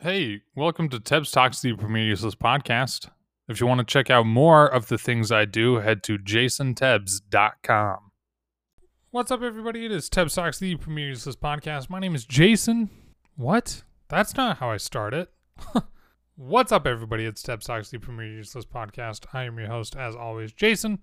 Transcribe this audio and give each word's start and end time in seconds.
Hey, 0.00 0.42
welcome 0.54 0.88
to 0.90 1.00
Tebs 1.00 1.32
Talks, 1.32 1.60
the 1.60 1.70
Useless 1.70 2.36
podcast. 2.36 3.10
If 3.48 3.60
you 3.60 3.66
want 3.66 3.80
to 3.80 3.84
check 3.84 4.10
out 4.10 4.26
more 4.26 4.64
of 4.64 4.86
the 4.86 4.96
things 4.96 5.32
I 5.32 5.44
do, 5.44 5.78
head 5.78 6.04
to 6.04 6.18
jasontebs.com. 6.18 7.98
What's 9.10 9.32
up, 9.32 9.42
everybody? 9.42 9.86
It 9.86 9.90
is 9.90 10.08
Tebs 10.08 10.36
Talks, 10.36 10.60
the 10.60 10.68
Useless 10.68 11.34
podcast. 11.34 11.90
My 11.90 11.98
name 11.98 12.14
is 12.14 12.24
Jason. 12.24 12.90
What? 13.34 13.82
That's 14.06 14.36
not 14.36 14.58
how 14.58 14.70
I 14.70 14.76
start 14.76 15.14
it. 15.14 15.32
What's 16.36 16.70
up, 16.70 16.86
everybody? 16.86 17.24
It's 17.24 17.42
Tebs 17.42 17.64
Talks, 17.64 17.90
the 17.90 17.98
Useless 17.98 18.66
podcast. 18.66 19.26
I 19.32 19.42
am 19.46 19.58
your 19.58 19.66
host, 19.66 19.96
as 19.96 20.14
always, 20.14 20.52
Jason. 20.52 21.00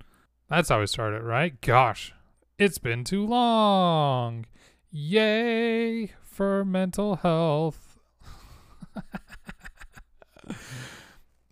That's 0.47 0.69
how 0.69 0.79
I 0.79 0.85
start 0.85 1.13
it, 1.13 1.21
right? 1.21 1.59
Gosh, 1.59 2.13
it's 2.57 2.77
been 2.77 3.03
too 3.03 3.27
long. 3.27 4.45
Yay 4.89 6.13
for 6.23 6.63
mental 6.63 7.17
health. 7.17 7.84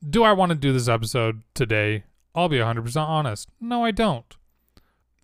Do 0.09 0.23
I 0.23 0.33
want 0.33 0.51
to 0.51 0.55
do 0.55 0.73
this 0.73 0.87
episode 0.87 1.43
today? 1.53 2.03
I'll 2.35 2.49
be 2.49 2.57
100% 2.57 2.95
honest. 2.97 3.49
No, 3.59 3.83
I 3.83 3.91
don't. 3.91 4.35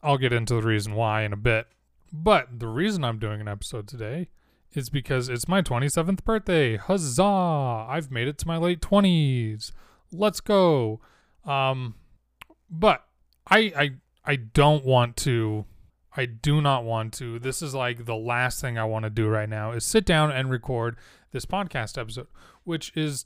I'll 0.02 0.18
get 0.18 0.34
into 0.34 0.56
the 0.56 0.62
reason 0.62 0.94
why 0.94 1.24
in 1.24 1.34
a 1.34 1.38
bit. 1.38 1.68
But 2.12 2.60
the 2.60 2.68
reason 2.68 3.04
I'm 3.04 3.20
doing 3.20 3.42
an 3.42 3.48
episode 3.48 3.88
today 3.88 4.30
is 4.74 4.90
because 4.90 5.30
it's 5.30 5.48
my 5.48 5.62
27th 5.62 6.24
birthday. 6.24 6.78
Huzzah! 6.78 7.24
I've 7.24 8.12
made 8.12 8.28
it 8.28 8.38
to 8.40 8.48
my 8.48 8.58
late 8.58 8.82
20s. 8.82 9.72
Let's 10.12 10.40
go. 10.40 11.00
Um 11.46 11.96
but 12.70 13.06
I 13.48 13.72
I 13.76 13.92
I 14.26 14.36
don't 14.36 14.86
want 14.86 15.18
to 15.18 15.66
I 16.16 16.26
do 16.26 16.62
not 16.62 16.84
want 16.84 17.14
to. 17.16 17.40
This 17.40 17.62
is 17.62 17.74
like 17.74 18.06
the 18.06 18.16
last 18.16 18.60
thing 18.60 18.78
I 18.78 18.84
want 18.84 19.04
to 19.04 19.10
do 19.10 19.28
right 19.28 19.50
now 19.50 19.72
is 19.72 19.86
sit 19.86 20.06
down 20.06 20.32
and 20.32 20.50
record 20.50 20.98
this 21.32 21.46
podcast 21.46 21.98
episode, 21.98 22.28
which 22.64 22.92
is 22.96 23.26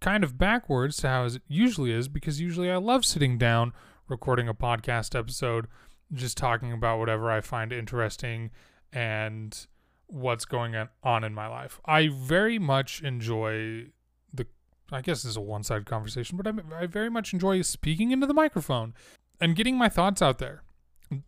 kind 0.00 0.24
of 0.24 0.36
backwards 0.36 0.96
to 0.98 1.08
how 1.08 1.24
it 1.24 1.40
usually 1.46 1.92
is 1.92 2.08
because 2.08 2.40
usually 2.40 2.70
I 2.70 2.76
love 2.76 3.04
sitting 3.04 3.38
down 3.38 3.72
recording 4.08 4.48
a 4.48 4.54
podcast 4.54 5.18
episode 5.18 5.68
just 6.12 6.36
talking 6.36 6.72
about 6.72 6.98
whatever 6.98 7.30
I 7.30 7.40
find 7.40 7.72
interesting 7.72 8.50
and 8.92 9.66
what's 10.06 10.44
going 10.44 10.74
on 11.02 11.24
in 11.24 11.32
my 11.32 11.46
life. 11.46 11.80
I 11.86 12.08
very 12.12 12.58
much 12.58 13.00
enjoy 13.02 13.86
the 14.34 14.46
I 14.90 15.00
guess 15.00 15.22
this 15.22 15.30
is 15.30 15.36
a 15.36 15.40
one-sided 15.40 15.86
conversation, 15.86 16.36
but 16.36 16.46
I, 16.46 16.82
I 16.82 16.86
very 16.86 17.08
much 17.08 17.32
enjoy 17.32 17.62
speaking 17.62 18.10
into 18.10 18.26
the 18.26 18.34
microphone 18.34 18.94
and 19.40 19.56
getting 19.56 19.76
my 19.76 19.88
thoughts 19.88 20.20
out 20.20 20.38
there. 20.38 20.62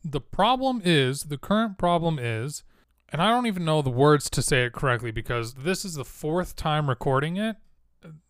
The 0.03 0.21
problem 0.21 0.83
is, 0.85 1.25
the 1.25 1.39
current 1.39 1.79
problem 1.79 2.19
is, 2.19 2.63
and 3.11 3.23
I 3.23 3.31
don't 3.31 3.47
even 3.47 3.65
know 3.65 3.83
the 3.83 3.91
words 3.91 4.29
to 4.31 4.43
say 4.43 4.65
it 4.65 4.73
correctly 4.73 5.11
because 5.11 5.55
this 5.55 5.85
is 5.85 5.95
the 5.95 6.05
fourth 6.05 6.57
time 6.57 6.89
recording 6.89 7.37
it, 7.37 7.57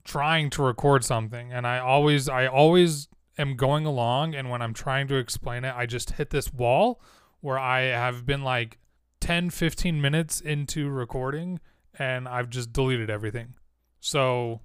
trying 0.04 0.50
to 0.50 0.62
record 0.62 1.04
something, 1.04 1.52
and 1.52 1.66
I 1.66 1.78
always, 1.78 2.28
I 2.28 2.46
always 2.46 3.08
am 3.38 3.56
going 3.56 3.86
along, 3.86 4.34
and 4.34 4.50
when 4.50 4.62
I'm 4.62 4.74
trying 4.74 5.08
to 5.08 5.16
explain 5.16 5.64
it, 5.64 5.74
I 5.74 5.86
just 5.86 6.12
hit 6.12 6.30
this 6.30 6.52
wall 6.52 7.00
where 7.40 7.58
I 7.58 7.82
have 7.82 8.24
been 8.24 8.42
like 8.42 8.78
10, 9.20 9.50
15 9.50 10.00
minutes 10.00 10.40
into 10.40 10.88
recording, 10.88 11.60
and 11.98 12.28
I've 12.28 12.50
just 12.50 12.72
deleted 12.72 13.10
everything. 13.10 13.54
So, 14.00 14.60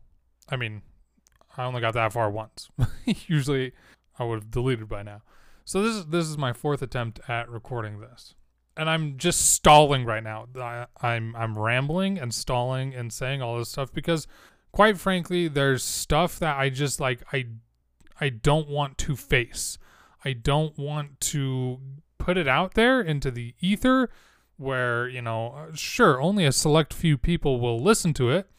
I 0.50 0.56
mean, 0.56 0.82
I 1.58 1.64
only 1.64 1.82
got 1.82 1.94
that 1.94 2.14
far 2.14 2.30
once. 2.30 2.70
Usually, 3.06 3.74
I 4.18 4.24
would 4.24 4.36
have 4.36 4.52
deleted 4.52 4.88
by 4.88 5.04
now. 5.04 5.22
So 5.66 5.84
this 5.84 5.96
is 5.96 6.06
this 6.08 6.26
is 6.26 6.38
my 6.38 6.52
fourth 6.52 6.82
attempt 6.82 7.20
at 7.28 7.50
recording 7.50 8.00
this, 8.00 8.34
and 8.80 8.90
I'm 8.90 9.18
just 9.18 9.52
stalling 9.52 10.06
right 10.06 10.24
now. 10.24 10.48
I, 10.56 10.86
I'm 11.02 11.36
I'm 11.36 11.60
rambling 11.60 12.18
and 12.18 12.34
stalling 12.34 12.96
and 12.96 13.12
saying 13.12 13.42
all 13.42 13.58
this 13.58 13.68
stuff 13.68 13.92
because, 13.92 14.26
quite 14.72 14.98
frankly, 14.98 15.50
there's 15.50 15.84
stuff 15.84 16.40
that 16.40 16.58
I 16.58 16.70
just 16.70 17.02
like 17.02 17.22
I 17.34 17.48
I 18.22 18.30
don't 18.30 18.70
want 18.70 18.98
to 19.00 19.18
face. 19.18 19.78
I 20.24 20.32
don't 20.32 20.78
want 20.78 21.20
to 21.22 21.80
put 22.18 22.38
it 22.38 22.48
out 22.48 22.76
there 22.76 23.02
into 23.02 23.32
the 23.32 23.54
ether 23.60 24.10
where, 24.56 25.10
you 25.10 25.22
know, 25.22 25.68
sure, 25.74 26.22
only 26.22 26.46
a 26.46 26.52
select 26.54 26.94
few 26.94 27.18
people 27.18 27.60
will 27.60 27.80
listen 27.80 28.14
to 28.14 28.30
it. 28.30 28.50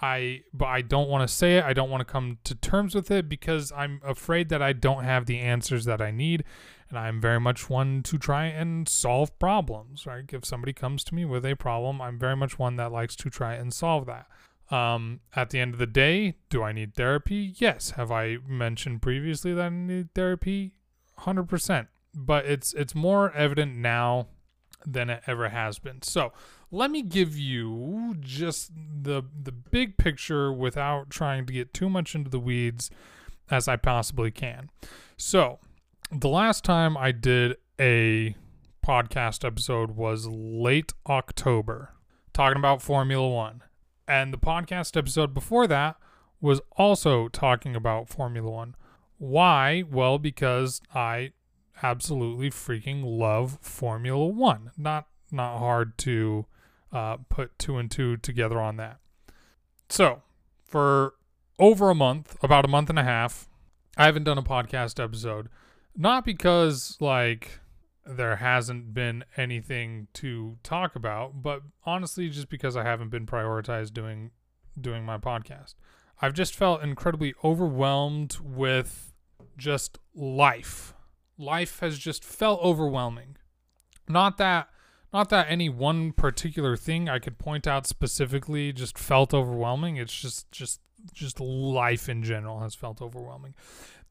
I 0.00 0.42
but 0.52 0.66
I 0.66 0.82
don't 0.82 1.08
want 1.08 1.28
to 1.28 1.34
say 1.34 1.58
it. 1.58 1.64
I 1.64 1.72
don't 1.72 1.90
want 1.90 2.00
to 2.00 2.12
come 2.12 2.38
to 2.44 2.54
terms 2.54 2.94
with 2.94 3.10
it 3.10 3.28
because 3.28 3.72
I'm 3.76 4.00
afraid 4.04 4.50
that 4.50 4.62
I 4.62 4.72
don't 4.72 5.02
have 5.02 5.26
the 5.26 5.40
answers 5.40 5.84
that 5.86 6.00
I 6.00 6.12
need 6.12 6.44
and 6.94 7.04
I'm 7.04 7.20
very 7.20 7.40
much 7.40 7.68
one 7.68 8.04
to 8.04 8.18
try 8.18 8.44
and 8.44 8.88
solve 8.88 9.36
problems, 9.40 10.06
right? 10.06 10.24
If 10.32 10.44
somebody 10.44 10.72
comes 10.72 11.02
to 11.04 11.14
me 11.14 11.24
with 11.24 11.44
a 11.44 11.56
problem, 11.56 12.00
I'm 12.00 12.20
very 12.20 12.36
much 12.36 12.56
one 12.56 12.76
that 12.76 12.92
likes 12.92 13.16
to 13.16 13.30
try 13.30 13.54
and 13.54 13.74
solve 13.74 14.06
that. 14.06 14.28
Um, 14.74 15.18
at 15.34 15.50
the 15.50 15.58
end 15.58 15.74
of 15.74 15.80
the 15.80 15.88
day, 15.88 16.36
do 16.50 16.62
I 16.62 16.70
need 16.70 16.94
therapy? 16.94 17.54
Yes. 17.56 17.90
Have 17.92 18.12
I 18.12 18.38
mentioned 18.46 19.02
previously 19.02 19.52
that 19.54 19.64
I 19.64 19.68
need 19.70 20.14
therapy? 20.14 20.74
100%. 21.18 21.88
But 22.14 22.46
it's 22.46 22.72
it's 22.74 22.94
more 22.94 23.32
evident 23.32 23.74
now 23.74 24.28
than 24.86 25.10
it 25.10 25.22
ever 25.26 25.48
has 25.48 25.80
been. 25.80 26.00
So, 26.02 26.32
let 26.70 26.92
me 26.92 27.02
give 27.02 27.36
you 27.36 28.14
just 28.20 28.70
the 28.76 29.24
the 29.42 29.50
big 29.50 29.96
picture 29.96 30.52
without 30.52 31.10
trying 31.10 31.44
to 31.46 31.52
get 31.52 31.74
too 31.74 31.90
much 31.90 32.14
into 32.14 32.30
the 32.30 32.38
weeds 32.38 32.88
as 33.50 33.66
I 33.66 33.74
possibly 33.74 34.30
can. 34.30 34.70
So, 35.16 35.58
the 36.10 36.28
last 36.28 36.64
time 36.64 36.96
I 36.96 37.12
did 37.12 37.56
a 37.80 38.36
podcast 38.84 39.44
episode 39.44 39.92
was 39.92 40.26
late 40.26 40.92
October 41.08 41.94
talking 42.32 42.58
about 42.58 42.82
Formula 42.82 43.28
1. 43.28 43.62
And 44.06 44.32
the 44.32 44.38
podcast 44.38 44.96
episode 44.96 45.32
before 45.32 45.66
that 45.66 45.96
was 46.40 46.60
also 46.76 47.28
talking 47.28 47.74
about 47.74 48.10
Formula 48.10 48.50
One. 48.50 48.74
Why? 49.16 49.82
Well, 49.90 50.18
because 50.18 50.82
I 50.94 51.32
absolutely 51.82 52.50
freaking 52.50 53.02
love 53.02 53.58
Formula 53.62 54.26
One. 54.26 54.70
Not 54.76 55.06
not 55.32 55.58
hard 55.58 55.96
to 55.98 56.44
uh, 56.92 57.16
put 57.30 57.58
two 57.58 57.78
and 57.78 57.90
two 57.90 58.18
together 58.18 58.60
on 58.60 58.76
that. 58.76 58.98
So, 59.88 60.22
for 60.66 61.14
over 61.58 61.88
a 61.88 61.94
month, 61.94 62.36
about 62.42 62.66
a 62.66 62.68
month 62.68 62.90
and 62.90 62.98
a 62.98 63.04
half, 63.04 63.48
I 63.96 64.04
haven't 64.04 64.24
done 64.24 64.38
a 64.38 64.42
podcast 64.42 65.02
episode. 65.02 65.48
Not 65.96 66.24
because 66.24 66.96
like 67.00 67.60
there 68.06 68.36
hasn't 68.36 68.92
been 68.92 69.24
anything 69.36 70.08
to 70.14 70.58
talk 70.62 70.96
about, 70.96 71.42
but 71.42 71.62
honestly, 71.84 72.28
just 72.28 72.48
because 72.48 72.76
I 72.76 72.84
haven't 72.84 73.10
been 73.10 73.26
prioritized 73.26 73.92
doing 73.94 74.30
doing 74.80 75.04
my 75.04 75.18
podcast. 75.18 75.74
I've 76.20 76.34
just 76.34 76.54
felt 76.54 76.82
incredibly 76.82 77.34
overwhelmed 77.42 78.38
with 78.42 79.12
just 79.56 79.98
life. 80.14 80.94
Life 81.38 81.80
has 81.80 81.98
just 81.98 82.24
felt 82.24 82.60
overwhelming. 82.62 83.36
Not 84.08 84.38
that 84.38 84.68
not 85.12 85.28
that 85.30 85.46
any 85.48 85.68
one 85.68 86.12
particular 86.12 86.76
thing 86.76 87.08
I 87.08 87.18
could 87.18 87.38
point 87.38 87.66
out 87.66 87.86
specifically 87.86 88.72
just 88.72 88.98
felt 88.98 89.32
overwhelming. 89.32 89.96
It's 89.96 90.14
just 90.14 90.50
just 90.50 90.80
just 91.12 91.40
life 91.40 92.08
in 92.08 92.22
general 92.22 92.60
has 92.60 92.74
felt 92.74 93.02
overwhelming. 93.02 93.54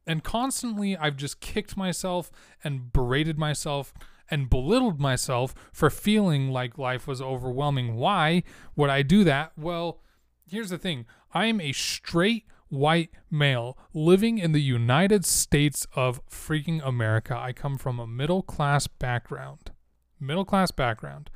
And 0.06 0.24
constantly, 0.24 0.98
I've 0.98 1.18
just 1.18 1.40
kicked 1.40 1.78
myself 1.78 2.32
and 2.64 2.92
berated 2.92 3.38
myself 3.38 3.94
and 4.30 4.50
belittled 4.50 5.00
myself 5.00 5.54
for 5.72 5.90
feeling 5.90 6.50
like 6.50 6.78
life 6.78 7.08
was 7.08 7.22
overwhelming. 7.22 7.96
Why 7.96 8.44
would 8.76 8.90
I 8.90 9.02
do 9.02 9.24
that? 9.24 9.52
Well, 9.58 10.02
here's 10.46 10.70
the 10.70 10.78
thing 10.78 11.06
I 11.34 11.46
am 11.46 11.62
a 11.62 11.72
straight 11.72 12.46
white 12.70 13.12
male 13.30 13.78
living 13.94 14.40
in 14.40 14.52
the 14.52 14.62
United 14.62 15.26
States 15.26 15.86
of 15.96 16.26
freaking 16.28 16.82
America. 16.84 17.38
I 17.38 17.54
come 17.54 17.78
from 17.78 18.00
a 18.00 18.08
middle 18.08 18.42
class 18.42 18.88
background. 18.88 19.72
Middle 20.20 20.46
class 20.46 20.72
background. 20.72 21.30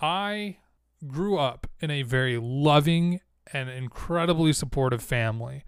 I 0.00 0.58
grew 1.06 1.38
up 1.38 1.66
in 1.80 1.90
a 1.90 2.02
very 2.02 2.38
loving 2.38 3.20
and 3.52 3.68
incredibly 3.68 4.52
supportive 4.52 5.02
family. 5.02 5.64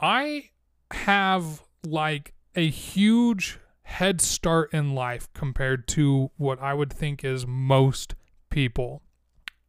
I 0.00 0.50
have 0.92 1.62
like 1.86 2.34
a 2.54 2.68
huge 2.68 3.58
head 3.82 4.20
start 4.20 4.72
in 4.72 4.94
life 4.94 5.28
compared 5.34 5.86
to 5.88 6.30
what 6.36 6.60
I 6.60 6.74
would 6.74 6.92
think 6.92 7.24
is 7.24 7.46
most 7.46 8.14
people. 8.50 9.02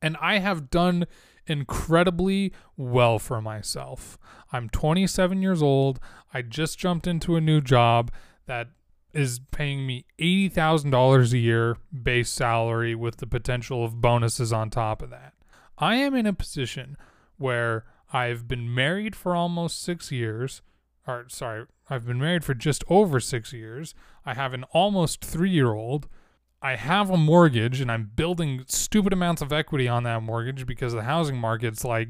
And 0.01 0.17
I 0.21 0.39
have 0.39 0.69
done 0.69 1.05
incredibly 1.47 2.53
well 2.77 3.19
for 3.19 3.41
myself. 3.41 4.17
I'm 4.51 4.69
27 4.69 5.41
years 5.41 5.61
old. 5.61 5.99
I 6.33 6.41
just 6.41 6.77
jumped 6.77 7.07
into 7.07 7.35
a 7.35 7.41
new 7.41 7.61
job 7.61 8.11
that 8.45 8.67
is 9.13 9.39
paying 9.51 9.85
me 9.85 10.05
$80,000 10.19 11.33
a 11.33 11.37
year 11.37 11.77
base 11.91 12.29
salary 12.29 12.95
with 12.95 13.17
the 13.17 13.27
potential 13.27 13.83
of 13.83 14.01
bonuses 14.01 14.51
on 14.51 14.69
top 14.69 15.01
of 15.01 15.09
that. 15.09 15.33
I 15.77 15.95
am 15.95 16.15
in 16.15 16.25
a 16.25 16.33
position 16.33 16.97
where 17.37 17.85
I've 18.11 18.47
been 18.47 18.73
married 18.73 19.15
for 19.15 19.35
almost 19.35 19.81
six 19.81 20.11
years 20.11 20.61
or 21.07 21.25
sorry, 21.27 21.65
I've 21.89 22.05
been 22.05 22.19
married 22.19 22.43
for 22.43 22.53
just 22.53 22.83
over 22.89 23.19
six 23.19 23.53
years. 23.53 23.93
I 24.25 24.33
have 24.33 24.53
an 24.53 24.63
almost 24.71 25.23
three 25.23 25.49
year 25.49 25.73
old. 25.73 26.07
I 26.61 26.77
have 26.77 27.09
a 27.09 27.17
mortgage 27.17 27.81
and 27.81 27.91
I'm 27.91 28.11
building 28.15 28.63
stupid 28.67 29.11
amounts 29.11 29.41
of 29.41 29.51
equity 29.51 29.87
on 29.87 30.03
that 30.03 30.23
mortgage 30.23 30.65
because 30.65 30.93
the 30.93 31.03
housing 31.03 31.37
market's 31.37 31.83
like 31.83 32.07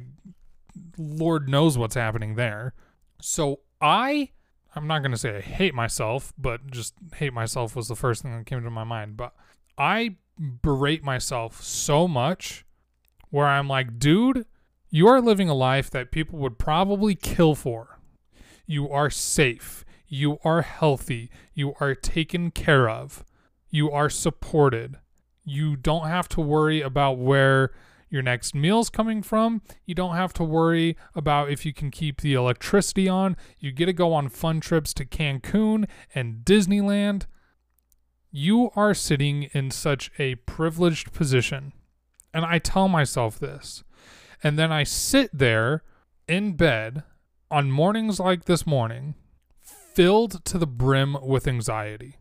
Lord 0.98 1.50
knows 1.50 1.78
what's 1.78 1.96
happening 1.96 2.36
there. 2.36 2.74
So 3.20 3.62
I 3.82 4.30
I'm 4.76 4.88
not 4.88 5.00
going 5.00 5.12
to 5.12 5.18
say 5.18 5.38
I 5.38 5.42
hate 5.42 5.74
myself, 5.74 6.34
but 6.38 6.72
just 6.72 6.96
hate 7.16 7.34
myself 7.34 7.76
was 7.76 7.88
the 7.88 7.96
first 7.96 8.22
thing 8.22 8.36
that 8.38 8.46
came 8.46 8.64
to 8.64 8.70
my 8.70 8.84
mind. 8.84 9.18
But 9.18 9.34
I 9.78 10.16
berate 10.38 11.04
myself 11.04 11.62
so 11.62 12.08
much 12.08 12.66
where 13.30 13.48
I'm 13.48 13.68
like, 13.68 14.00
dude, 14.00 14.46
you 14.90 15.08
are 15.08 15.22
living 15.22 15.50
a 15.50 15.54
life 15.54 15.90
that 15.92 16.12
people 16.12 16.40
would 16.40 16.58
probably 16.58 17.16
kill 17.16 17.56
for. 17.56 18.00
You 18.66 18.90
are 18.90 19.10
safe. 19.10 19.84
You 20.08 20.40
are 20.44 20.62
healthy. 20.62 21.30
You 21.54 21.74
are 21.80 21.96
taken 21.96 22.52
care 22.52 22.90
of. 22.90 23.26
You 23.70 23.92
are 23.92 24.10
supported. 24.10 24.98
You 25.44 25.76
don't 25.76 26.08
have 26.08 26.30
to 26.30 26.42
worry 26.42 26.82
about 26.82 27.18
where 27.18 27.72
your 28.10 28.22
next 28.22 28.54
meal's 28.54 28.92
coming 28.92 29.24
from. 29.24 29.64
You 29.86 29.96
don't 29.96 30.16
have 30.16 30.34
to 30.34 30.44
worry 30.44 30.96
about 31.16 31.50
if 31.50 31.66
you 31.66 31.74
can 31.74 31.90
keep 31.90 32.22
the 32.22 32.36
electricity 32.36 33.10
on. 33.10 33.36
You 33.58 33.72
get 33.72 33.88
to 33.88 33.94
go 33.94 34.14
on 34.14 34.30
fun 34.30 34.60
trips 34.60 34.94
to 34.94 35.06
Cancun 35.06 35.90
and 36.14 36.46
Disneyland. 36.46 37.26
You 38.30 38.70
are 38.76 38.94
sitting 38.94 39.50
in 39.54 39.72
such 39.72 40.12
a 40.20 40.36
privileged 40.36 41.12
position. 41.12 41.74
And 42.34 42.46
I 42.46 42.60
tell 42.60 42.88
myself 42.88 43.40
this. 43.40 43.84
And 44.44 44.60
then 44.60 44.72
I 44.72 44.84
sit 44.84 45.32
there 45.34 45.82
in 46.28 46.54
bed 46.56 47.04
on 47.54 47.70
mornings 47.70 48.20
like 48.20 48.46
this 48.46 48.66
morning, 48.66 49.14
filled 49.62 50.44
to 50.44 50.58
the 50.58 50.66
brim 50.66 51.16
with 51.22 51.48
anxiety. 51.48 52.16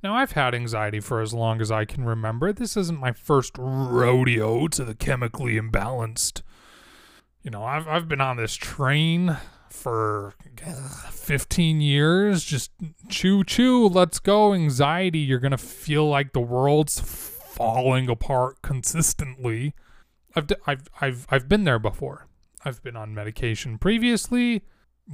Now, 0.00 0.14
I've 0.14 0.32
had 0.32 0.54
anxiety 0.54 1.00
for 1.00 1.20
as 1.20 1.34
long 1.34 1.60
as 1.60 1.72
I 1.72 1.84
can 1.84 2.04
remember. 2.04 2.52
This 2.52 2.76
isn't 2.76 3.00
my 3.00 3.10
first 3.10 3.54
rodeo 3.58 4.68
to 4.68 4.84
the 4.84 4.94
chemically 4.94 5.58
imbalanced. 5.60 6.42
You 7.42 7.50
know, 7.50 7.64
I've, 7.64 7.88
I've 7.88 8.06
been 8.06 8.20
on 8.20 8.36
this 8.36 8.54
train 8.54 9.38
for 9.70 10.34
15 11.10 11.80
years. 11.80 12.44
Just 12.44 12.70
choo 13.08 13.42
choo, 13.42 13.88
let's 13.88 14.20
go. 14.20 14.54
Anxiety, 14.54 15.18
you're 15.18 15.40
going 15.40 15.50
to 15.50 15.58
feel 15.58 16.08
like 16.08 16.32
the 16.32 16.40
world's 16.40 17.00
falling 17.00 18.08
apart 18.08 18.62
consistently. 18.62 19.74
I've, 20.36 20.48
I've, 20.64 20.88
I've, 21.00 21.26
I've 21.28 21.48
been 21.48 21.64
there 21.64 21.80
before. 21.80 22.28
I've 22.64 22.82
been 22.82 22.96
on 22.96 23.14
medication 23.14 23.78
previously 23.78 24.62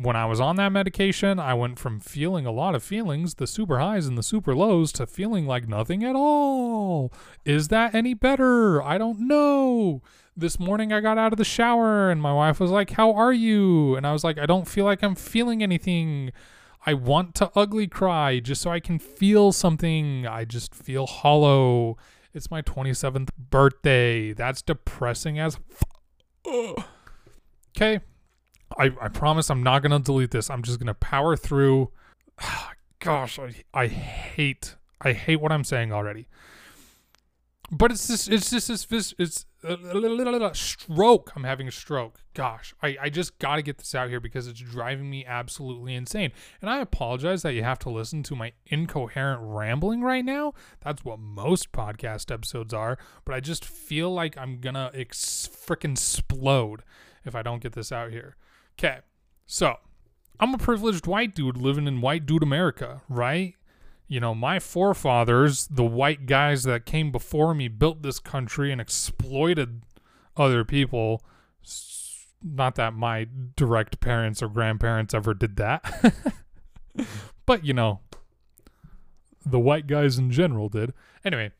when 0.00 0.16
I 0.16 0.26
was 0.26 0.40
on 0.40 0.56
that 0.56 0.72
medication, 0.72 1.38
I 1.38 1.54
went 1.54 1.78
from 1.78 2.00
feeling 2.00 2.44
a 2.44 2.50
lot 2.50 2.74
of 2.74 2.82
feelings, 2.82 3.34
the 3.34 3.46
super 3.46 3.78
highs 3.78 4.06
and 4.06 4.18
the 4.18 4.22
super 4.22 4.54
lows, 4.54 4.92
to 4.92 5.06
feeling 5.06 5.46
like 5.46 5.68
nothing 5.68 6.04
at 6.04 6.14
all. 6.14 7.12
Is 7.44 7.68
that 7.68 7.94
any 7.94 8.12
better? 8.12 8.82
I 8.82 8.98
don't 8.98 9.20
know. 9.20 10.02
This 10.36 10.58
morning 10.58 10.92
I 10.92 11.00
got 11.00 11.16
out 11.16 11.32
of 11.32 11.38
the 11.38 11.44
shower 11.44 12.10
and 12.10 12.20
my 12.20 12.32
wife 12.32 12.60
was 12.60 12.70
like, 12.70 12.90
How 12.90 13.12
are 13.14 13.32
you? 13.32 13.96
And 13.96 14.06
I 14.06 14.12
was 14.12 14.22
like, 14.22 14.38
I 14.38 14.44
don't 14.44 14.68
feel 14.68 14.84
like 14.84 15.02
I'm 15.02 15.14
feeling 15.14 15.62
anything. 15.62 16.32
I 16.84 16.92
want 16.94 17.34
to 17.36 17.50
ugly 17.56 17.86
cry 17.86 18.38
just 18.38 18.60
so 18.62 18.70
I 18.70 18.80
can 18.80 18.98
feel 18.98 19.50
something. 19.50 20.26
I 20.26 20.44
just 20.44 20.74
feel 20.74 21.06
hollow. 21.06 21.96
It's 22.34 22.50
my 22.50 22.60
27th 22.60 23.30
birthday. 23.50 24.34
That's 24.34 24.60
depressing 24.60 25.38
as 25.38 25.58
Okay. 27.76 28.00
I, 28.78 28.90
I 29.00 29.08
promise 29.08 29.50
I'm 29.50 29.62
not 29.62 29.82
gonna 29.82 29.98
delete 29.98 30.30
this. 30.30 30.48
I'm 30.50 30.62
just 30.62 30.78
gonna 30.78 30.94
power 30.94 31.36
through. 31.36 31.90
Gosh, 32.98 33.38
I, 33.38 33.54
I 33.74 33.86
hate 33.86 34.76
I 35.00 35.12
hate 35.12 35.36
what 35.36 35.52
I'm 35.52 35.64
saying 35.64 35.92
already. 35.92 36.26
But 37.70 37.90
it's 37.90 38.06
just 38.06 38.30
it's 38.30 38.50
just 38.50 38.68
this 38.68 38.86
this 38.86 39.14
it's 39.18 39.44
a 39.62 39.76
little 39.76 40.54
stroke. 40.54 41.32
I'm 41.36 41.44
having 41.44 41.68
a 41.68 41.72
stroke. 41.72 42.20
Gosh, 42.32 42.74
I, 42.82 42.96
I 43.02 43.08
just 43.10 43.38
got 43.38 43.56
to 43.56 43.62
get 43.62 43.78
this 43.78 43.94
out 43.94 44.08
here 44.08 44.20
because 44.20 44.46
it's 44.46 44.60
driving 44.60 45.10
me 45.10 45.24
absolutely 45.24 45.94
insane. 45.94 46.30
And 46.60 46.70
I 46.70 46.78
apologize 46.78 47.42
that 47.42 47.54
you 47.54 47.64
have 47.64 47.78
to 47.80 47.90
listen 47.90 48.22
to 48.24 48.36
my 48.36 48.52
incoherent 48.66 49.40
rambling 49.42 50.02
right 50.02 50.24
now. 50.24 50.52
That's 50.80 51.04
what 51.04 51.18
most 51.18 51.72
podcast 51.72 52.32
episodes 52.32 52.72
are. 52.72 52.96
But 53.24 53.34
I 53.34 53.40
just 53.40 53.64
feel 53.64 54.12
like 54.12 54.38
I'm 54.38 54.60
gonna 54.60 54.90
ex- 54.94 55.48
freaking 55.48 55.92
explode 55.92 56.82
if 57.26 57.34
I 57.34 57.42
don't 57.42 57.62
get 57.62 57.72
this 57.72 57.92
out 57.92 58.10
here. 58.10 58.36
Okay, 58.78 58.98
so 59.46 59.76
I'm 60.38 60.54
a 60.54 60.58
privileged 60.58 61.06
white 61.06 61.34
dude 61.34 61.56
living 61.56 61.86
in 61.86 62.00
white 62.00 62.26
dude 62.26 62.42
America, 62.42 63.02
right? 63.08 63.54
You 64.08 64.20
know, 64.20 64.34
my 64.34 64.60
forefathers, 64.60 65.66
the 65.66 65.84
white 65.84 66.26
guys 66.26 66.62
that 66.62 66.86
came 66.86 67.10
before 67.10 67.54
me, 67.54 67.68
built 67.68 68.02
this 68.02 68.20
country 68.20 68.70
and 68.70 68.80
exploited 68.80 69.82
other 70.36 70.64
people. 70.64 71.24
Not 72.42 72.76
that 72.76 72.94
my 72.94 73.26
direct 73.56 73.98
parents 74.00 74.42
or 74.42 74.48
grandparents 74.48 75.12
ever 75.12 75.34
did 75.34 75.56
that. 75.56 76.14
but, 77.46 77.64
you 77.64 77.74
know, 77.74 78.00
the 79.44 79.58
white 79.58 79.86
guys 79.86 80.18
in 80.18 80.30
general 80.30 80.68
did. 80.68 80.92
Anyway, 81.24 81.50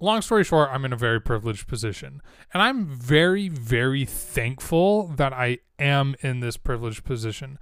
long 0.00 0.22
story 0.22 0.44
short, 0.44 0.70
I'm 0.72 0.84
in 0.84 0.92
a 0.92 0.96
very 0.96 1.20
privileged 1.20 1.66
position. 1.66 2.20
And 2.52 2.62
I'm 2.62 2.86
very, 2.86 3.48
very 3.48 4.04
thankful 4.04 5.08
that 5.08 5.32
I 5.32 5.58
am 5.78 6.14
in 6.20 6.40
this 6.40 6.56
privileged 6.56 7.04
position. 7.04 7.58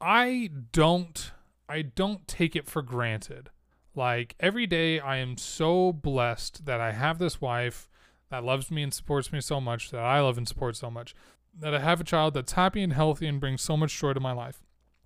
I 0.00 0.50
don't 0.72 1.32
I 1.68 1.82
don't 1.82 2.28
take 2.28 2.54
it 2.54 2.68
for 2.68 2.82
granted. 2.82 3.50
Like 3.94 4.36
every 4.38 4.66
day 4.66 5.00
I 5.00 5.16
am 5.16 5.36
so 5.36 5.92
blessed 5.92 6.66
that 6.66 6.80
I 6.80 6.92
have 6.92 7.18
this 7.18 7.40
wife 7.40 7.88
that 8.30 8.44
loves 8.44 8.70
me 8.70 8.82
and 8.82 8.92
supports 8.92 9.32
me 9.32 9.40
so 9.40 9.60
much, 9.60 9.90
that 9.90 10.02
I 10.02 10.20
love 10.20 10.36
and 10.36 10.46
support 10.46 10.76
so 10.76 10.90
much, 10.90 11.14
that 11.58 11.74
I 11.74 11.80
have 11.80 12.00
a 12.00 12.04
child 12.04 12.34
that's 12.34 12.52
happy 12.52 12.82
and 12.82 12.92
healthy 12.92 13.26
and 13.26 13.40
brings 13.40 13.62
so 13.62 13.76
much 13.76 13.98
joy 13.98 14.12
to 14.12 14.20
my 14.20 14.32
life, 14.32 14.62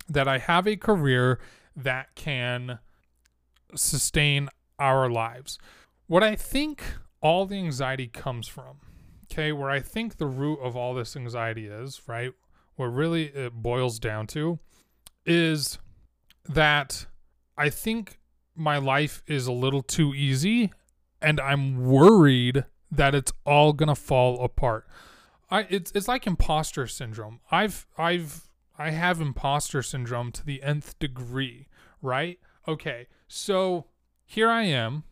that 0.09 0.27
I 0.27 0.39
have 0.39 0.67
a 0.67 0.75
career 0.75 1.39
that 1.75 2.13
can 2.15 2.79
sustain 3.75 4.49
our 4.77 5.09
lives. 5.09 5.57
What 6.11 6.23
I 6.23 6.35
think 6.35 6.83
all 7.21 7.45
the 7.45 7.55
anxiety 7.55 8.07
comes 8.07 8.45
from, 8.45 8.81
okay, 9.31 9.53
where 9.53 9.69
I 9.69 9.79
think 9.79 10.17
the 10.17 10.27
root 10.27 10.59
of 10.61 10.75
all 10.75 10.93
this 10.93 11.15
anxiety 11.15 11.67
is, 11.67 12.01
right? 12.05 12.33
What 12.75 12.87
really 12.87 13.27
it 13.27 13.53
boils 13.53 13.97
down 13.97 14.27
to 14.27 14.59
is 15.25 15.79
that 16.49 17.05
I 17.57 17.69
think 17.69 18.19
my 18.57 18.77
life 18.77 19.23
is 19.25 19.47
a 19.47 19.53
little 19.53 19.81
too 19.81 20.13
easy 20.13 20.73
and 21.21 21.39
I'm 21.39 21.81
worried 21.81 22.65
that 22.91 23.15
it's 23.15 23.31
all 23.45 23.71
going 23.71 23.87
to 23.87 23.95
fall 23.95 24.43
apart. 24.43 24.85
I 25.49 25.65
it's 25.69 25.93
it's 25.95 26.09
like 26.09 26.27
imposter 26.27 26.87
syndrome. 26.87 27.39
I've 27.51 27.87
I've 27.97 28.49
I 28.77 28.89
have 28.89 29.21
imposter 29.21 29.81
syndrome 29.81 30.33
to 30.33 30.45
the 30.45 30.61
nth 30.61 30.99
degree, 30.99 31.69
right? 32.01 32.37
Okay. 32.67 33.07
So 33.29 33.85
here 34.25 34.49
I 34.49 34.63
am 34.63 35.05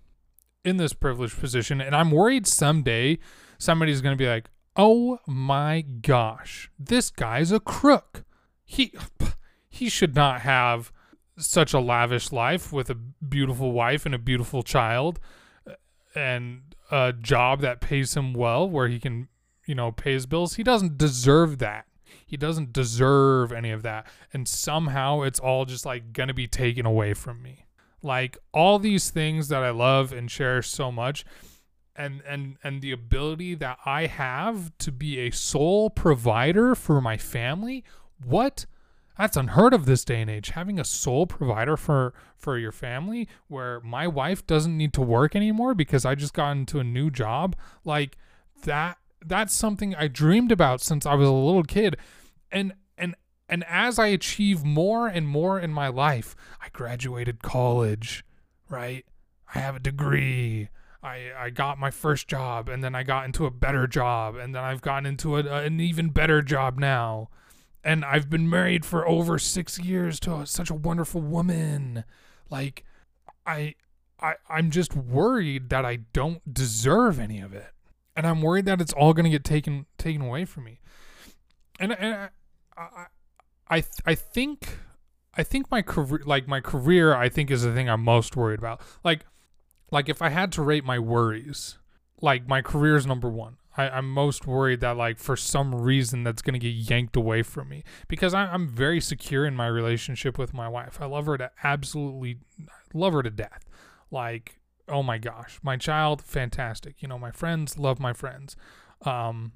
in 0.64 0.78
this 0.78 0.94
privileged 0.94 1.40
position, 1.40 1.82
and 1.82 1.96
I'm 1.96 2.12
worried 2.12 2.48
someday 2.48 3.20
somebody's 3.58 4.02
going 4.02 4.18
to 4.18 4.22
be 4.22 4.30
like, 4.30 4.50
"Oh 4.76 5.20
my 5.28 5.82
gosh, 5.82 6.70
this 6.78 7.10
guy's 7.10 7.52
a 7.52 7.60
crook. 7.60 8.24
He 8.66 8.94
he 9.70 9.90
should 9.90 10.16
not 10.16 10.42
have 10.42 10.92
such 11.38 11.74
a 11.74 11.80
lavish 11.80 12.32
life 12.32 12.74
with 12.74 12.90
a 12.90 12.96
beautiful 12.96 13.72
wife 13.72 14.06
and 14.06 14.14
a 14.14 14.20
beautiful 14.20 14.64
child, 14.64 15.20
uh, 15.68 15.74
and 16.16 16.76
a 16.92 17.14
job 17.14 17.62
that 17.62 17.82
pays 17.82 18.16
him 18.16 18.34
well, 18.34 18.70
where 18.70 18.88
he 18.88 19.00
can, 19.00 19.30
you 19.66 19.76
know, 19.76 19.92
pay 19.92 20.14
his 20.14 20.26
bills. 20.26 20.56
He 20.56 20.64
doesn't 20.64 20.98
deserve 20.98 21.60
that." 21.60 21.86
He 22.26 22.38
doesn't 22.38 22.74
deserve 22.74 23.52
any 23.52 23.70
of 23.70 23.84
that. 23.84 24.08
And 24.34 24.48
somehow 24.48 25.22
it's 25.22 25.40
all 25.40 25.66
just 25.66 25.86
like 25.86 26.12
going 26.12 26.28
to 26.28 26.34
be 26.34 26.48
taken 26.48 26.86
away 26.86 27.14
from 27.14 27.42
me 27.42 27.66
like 28.02 28.38
all 28.54 28.80
these 28.80 29.10
things 29.10 29.48
that 29.50 29.64
I 29.64 29.72
love 29.72 30.12
and 30.12 30.30
cherish 30.30 30.70
so 30.70 30.92
much 30.92 31.26
and 31.96 32.22
and 32.28 32.58
and 32.64 32.82
the 32.82 32.92
ability 32.92 33.56
that 33.56 33.78
I 33.86 34.06
have 34.06 34.72
to 34.80 34.92
be 34.92 35.20
a 35.20 35.32
sole 35.32 35.90
provider 35.90 36.76
for 36.76 37.02
my 37.02 37.18
family 37.18 37.84
what? 38.24 38.66
That's 39.18 39.36
unheard 39.36 39.74
of 39.74 39.86
this 39.86 40.06
day 40.06 40.22
and 40.22 40.30
age 40.30 40.52
having 40.52 40.80
a 40.80 40.86
sole 40.86 41.28
provider 41.28 41.76
for 41.76 42.14
for 42.38 42.58
your 42.58 42.72
family 42.72 43.28
where 43.48 43.82
my 43.82 44.08
wife 44.08 44.48
doesn't 44.48 44.78
need 44.78 44.94
to 44.94 45.02
work 45.02 45.36
anymore 45.36 45.76
because 45.76 46.06
I 46.06 46.16
just 46.16 46.34
got 46.34 46.52
into 46.52 46.80
a 46.80 46.86
new 46.86 47.10
job. 47.12 47.56
Like 47.84 48.18
that 48.64 48.98
that's 49.26 49.54
something 49.54 49.94
I 49.94 50.08
dreamed 50.08 50.54
about 50.54 50.80
since 50.80 51.06
I 51.06 51.16
was 51.16 51.28
a 51.28 51.34
little 51.34 51.64
kid. 51.64 51.98
And 52.50 52.74
and 53.50 53.66
as 53.68 53.98
I 54.00 54.08
achieve 54.08 54.64
more 54.64 55.08
and 55.08 55.28
more 55.28 55.60
in 55.60 55.72
my 55.72 55.88
life, 55.88 56.36
I 56.62 56.70
graduated 56.72 57.42
college, 57.42 58.24
right? 58.70 59.06
I 59.54 59.60
have 59.60 59.76
a 59.76 59.80
degree. 59.80 60.70
I, 61.02 61.32
I 61.38 61.50
got 61.50 61.80
my 61.80 61.92
first 61.92 62.28
job 62.28 62.70
and 62.70 62.84
then 62.84 62.94
I 62.94 63.04
got 63.04 63.26
into 63.26 63.46
a 63.46 63.52
better 63.52 63.88
job 63.88 64.36
and 64.36 64.54
then 64.54 64.64
I've 64.64 64.82
gotten 64.82 65.06
into 65.06 65.38
a, 65.38 65.44
an 65.64 65.80
even 65.80 66.10
better 66.10 66.42
job 66.42 66.78
now. 66.78 67.30
And 67.84 68.04
I've 68.04 68.30
been 68.30 68.50
married 68.50 68.86
for 68.86 69.08
over 69.08 69.40
six 69.40 69.80
years 69.80 70.20
to 70.22 70.36
a, 70.36 70.46
such 70.46 70.70
a 70.70 70.76
wonderful 70.76 71.22
woman. 71.22 72.04
Like, 72.50 72.84
I, 73.46 73.76
I, 74.20 74.36
I'm 74.50 74.70
just 74.70 74.96
worried 74.96 75.70
that 75.70 75.86
I 75.86 76.00
don't 76.12 76.54
deserve 76.54 77.20
any 77.20 77.40
of 77.40 77.54
it. 77.54 77.72
And 78.16 78.28
I'm 78.28 78.42
worried 78.42 78.66
that 78.66 78.82
it's 78.82 78.92
all 78.92 79.14
going 79.14 79.24
to 79.24 79.30
get 79.30 79.46
taken, 79.46 79.86
taken 79.98 80.22
away 80.22 80.44
from 80.44 80.66
me. 80.66 80.80
and 81.80 81.94
and 81.94 82.14
I 82.14 82.30
I 82.78 83.06
I, 83.70 83.82
th- 83.82 84.02
I 84.06 84.16
think 84.16 84.80
I 85.36 85.44
think 85.44 85.70
my 85.72 85.82
career 85.82 86.22
like 86.26 86.48
my 86.48 86.60
career 86.60 87.16
I 87.16 87.30
think 87.30 87.52
is 87.52 87.62
the 87.62 87.74
thing 87.74 87.90
I'm 87.90 88.04
most 88.04 88.36
worried 88.36 88.60
about. 88.60 88.82
Like 89.04 89.26
like 89.92 90.10
if 90.10 90.22
I 90.22 90.30
had 90.30 90.52
to 90.54 90.62
rate 90.62 90.84
my 90.84 91.00
worries, 91.00 91.78
like 92.22 92.48
my 92.48 92.62
career 92.62 92.96
is 92.96 93.06
number 93.06 93.30
one. 93.30 93.58
I, 93.78 93.90
I'm 93.90 94.10
most 94.10 94.46
worried 94.46 94.82
that 94.82 94.98
like 94.98 95.20
for 95.20 95.38
some 95.38 95.74
reason 95.74 96.24
that's 96.24 96.42
gonna 96.42 96.60
get 96.60 96.70
yanked 96.70 97.16
away 97.16 97.44
from 97.44 97.70
me 97.70 97.84
because 98.08 98.34
I, 98.34 98.48
I'm 98.48 98.68
very 98.68 99.00
secure 99.00 99.46
in 99.46 99.56
my 99.56 99.68
relationship 99.68 100.38
with 100.38 100.54
my 100.54 100.68
wife. 100.68 100.98
I 101.00 101.06
love 101.06 101.28
her 101.28 101.38
to 101.38 101.52
absolutely 101.64 102.40
love 102.94 103.14
her 103.14 103.24
to 103.24 103.30
death. 103.30 103.66
Like 104.12 104.60
oh 104.88 105.04
my 105.04 105.20
gosh, 105.20 105.60
my 105.62 105.78
child 105.78 106.22
fantastic. 106.22 107.02
You 107.02 107.08
know 107.08 107.20
my 107.20 107.32
friends 107.32 107.78
love 107.78 108.00
my 108.00 108.14
friends. 108.14 108.56
Um, 109.04 109.54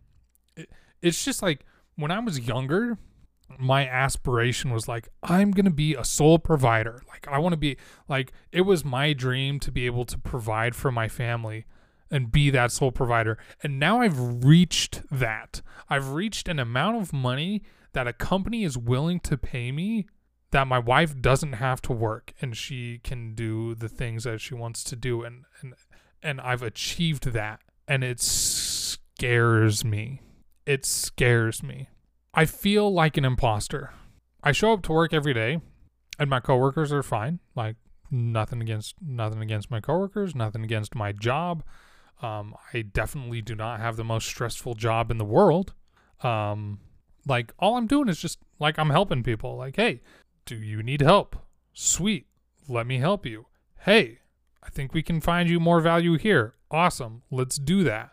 it, 0.56 0.70
it's 1.02 1.26
just 1.26 1.42
like 1.42 1.66
when 1.96 2.12
I 2.12 2.20
was 2.20 2.40
younger, 2.40 2.98
my 3.60 3.88
aspiration 3.88 4.72
was 4.72 4.88
like 4.88 5.10
I'm 5.22 5.52
going 5.52 5.66
to 5.66 5.72
be 5.72 5.96
a 5.96 6.04
sole 6.04 6.40
provider. 6.40 7.02
Like 7.08 7.28
I 7.28 7.40
want 7.40 7.54
to 7.54 7.58
be 7.58 7.78
like 8.08 8.32
it 8.52 8.62
was 8.62 8.84
my 8.84 9.14
dream 9.14 9.60
to 9.62 9.72
be 9.72 9.86
able 9.86 10.06
to 10.06 10.18
provide 10.18 10.76
for 10.76 10.92
my 10.92 11.08
family 11.08 11.66
and 12.12 12.32
be 12.32 12.50
that 12.52 12.72
sole 12.72 12.92
provider. 12.92 13.38
And 13.64 13.80
now 13.80 14.02
I've 14.02 14.44
reached 14.46 15.02
that. 15.12 15.62
I've 15.90 16.12
reached 16.12 16.48
an 16.48 16.60
amount 16.60 17.02
of 17.02 17.12
money 17.14 17.64
that 17.94 18.08
a 18.08 18.14
company 18.14 18.64
is 18.64 18.78
willing 18.78 19.20
to 19.22 19.38
pay 19.38 19.72
me 19.72 20.06
that 20.52 20.68
my 20.68 20.78
wife 20.78 21.20
doesn't 21.20 21.54
have 21.54 21.82
to 21.82 21.92
work 21.92 22.34
and 22.40 22.56
she 22.56 23.00
can 23.04 23.34
do 23.34 23.74
the 23.74 23.90
things 23.90 24.24
that 24.26 24.40
she 24.40 24.54
wants 24.54 24.84
to 24.84 24.96
do 24.96 25.24
and 25.24 25.46
and 25.62 25.74
and 26.22 26.40
I've 26.40 26.62
achieved 26.62 27.32
that 27.32 27.60
and 27.88 28.04
it 28.04 28.20
scares 28.20 29.84
me. 29.84 30.22
It 30.66 30.86
scares 30.86 31.62
me. 31.62 31.90
I 32.34 32.46
feel 32.46 32.92
like 32.92 33.18
an 33.18 33.26
imposter. 33.26 33.94
I 34.44 34.52
show 34.52 34.74
up 34.74 34.82
to 34.84 34.92
work 34.92 35.14
every 35.14 35.34
day 35.34 35.62
and 36.20 36.30
my 36.30 36.40
coworkers 36.40 36.92
are 36.92 37.04
fine. 37.04 37.40
Like 37.56 37.76
nothing 38.10 38.62
against 38.62 38.96
nothing 39.02 39.42
against 39.42 39.72
my 39.72 39.80
coworkers, 39.80 40.36
nothing 40.36 40.64
against 40.64 40.96
my 40.96 41.12
job. 41.12 41.64
Um, 42.22 42.56
I 42.74 42.82
definitely 42.82 43.42
do 43.42 43.56
not 43.56 43.80
have 43.80 43.98
the 43.98 44.04
most 44.04 44.28
stressful 44.28 44.76
job 44.76 45.12
in 45.12 45.18
the 45.18 45.26
world. 45.26 45.74
Um, 46.22 46.80
like 47.28 47.54
all 47.60 47.78
I'm 47.78 47.88
doing 47.88 48.08
is 48.08 48.20
just 48.20 48.40
like 48.60 48.78
I'm 48.80 48.90
helping 48.90 49.24
people. 49.24 49.58
Like, 49.58 49.76
hey, 49.76 50.02
do 50.46 50.56
you 50.56 50.84
need 50.84 51.02
help? 51.02 51.36
Sweet, 51.74 52.28
let 52.68 52.88
me 52.88 52.98
help 52.98 53.26
you. 53.26 53.48
Hey, 53.80 54.20
I 54.64 54.70
think 54.70 54.94
we 54.94 55.04
can 55.04 55.20
find 55.20 55.50
you 55.50 55.60
more 55.60 55.82
value 55.82 56.18
here. 56.18 56.56
Awesome, 56.72 57.24
let's 57.30 57.58
do 57.58 57.84
that. 57.84 58.12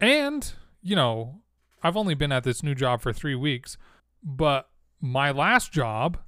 And 0.00 0.52
you 0.82 0.96
know, 0.96 1.42
I've 1.82 1.96
only 1.96 2.14
been 2.14 2.32
at 2.32 2.44
this 2.44 2.62
new 2.62 2.74
job 2.74 3.00
for 3.00 3.12
three 3.12 3.34
weeks, 3.34 3.76
but 4.22 4.68
my 5.00 5.30
last 5.30 5.72
job, 5.72 6.18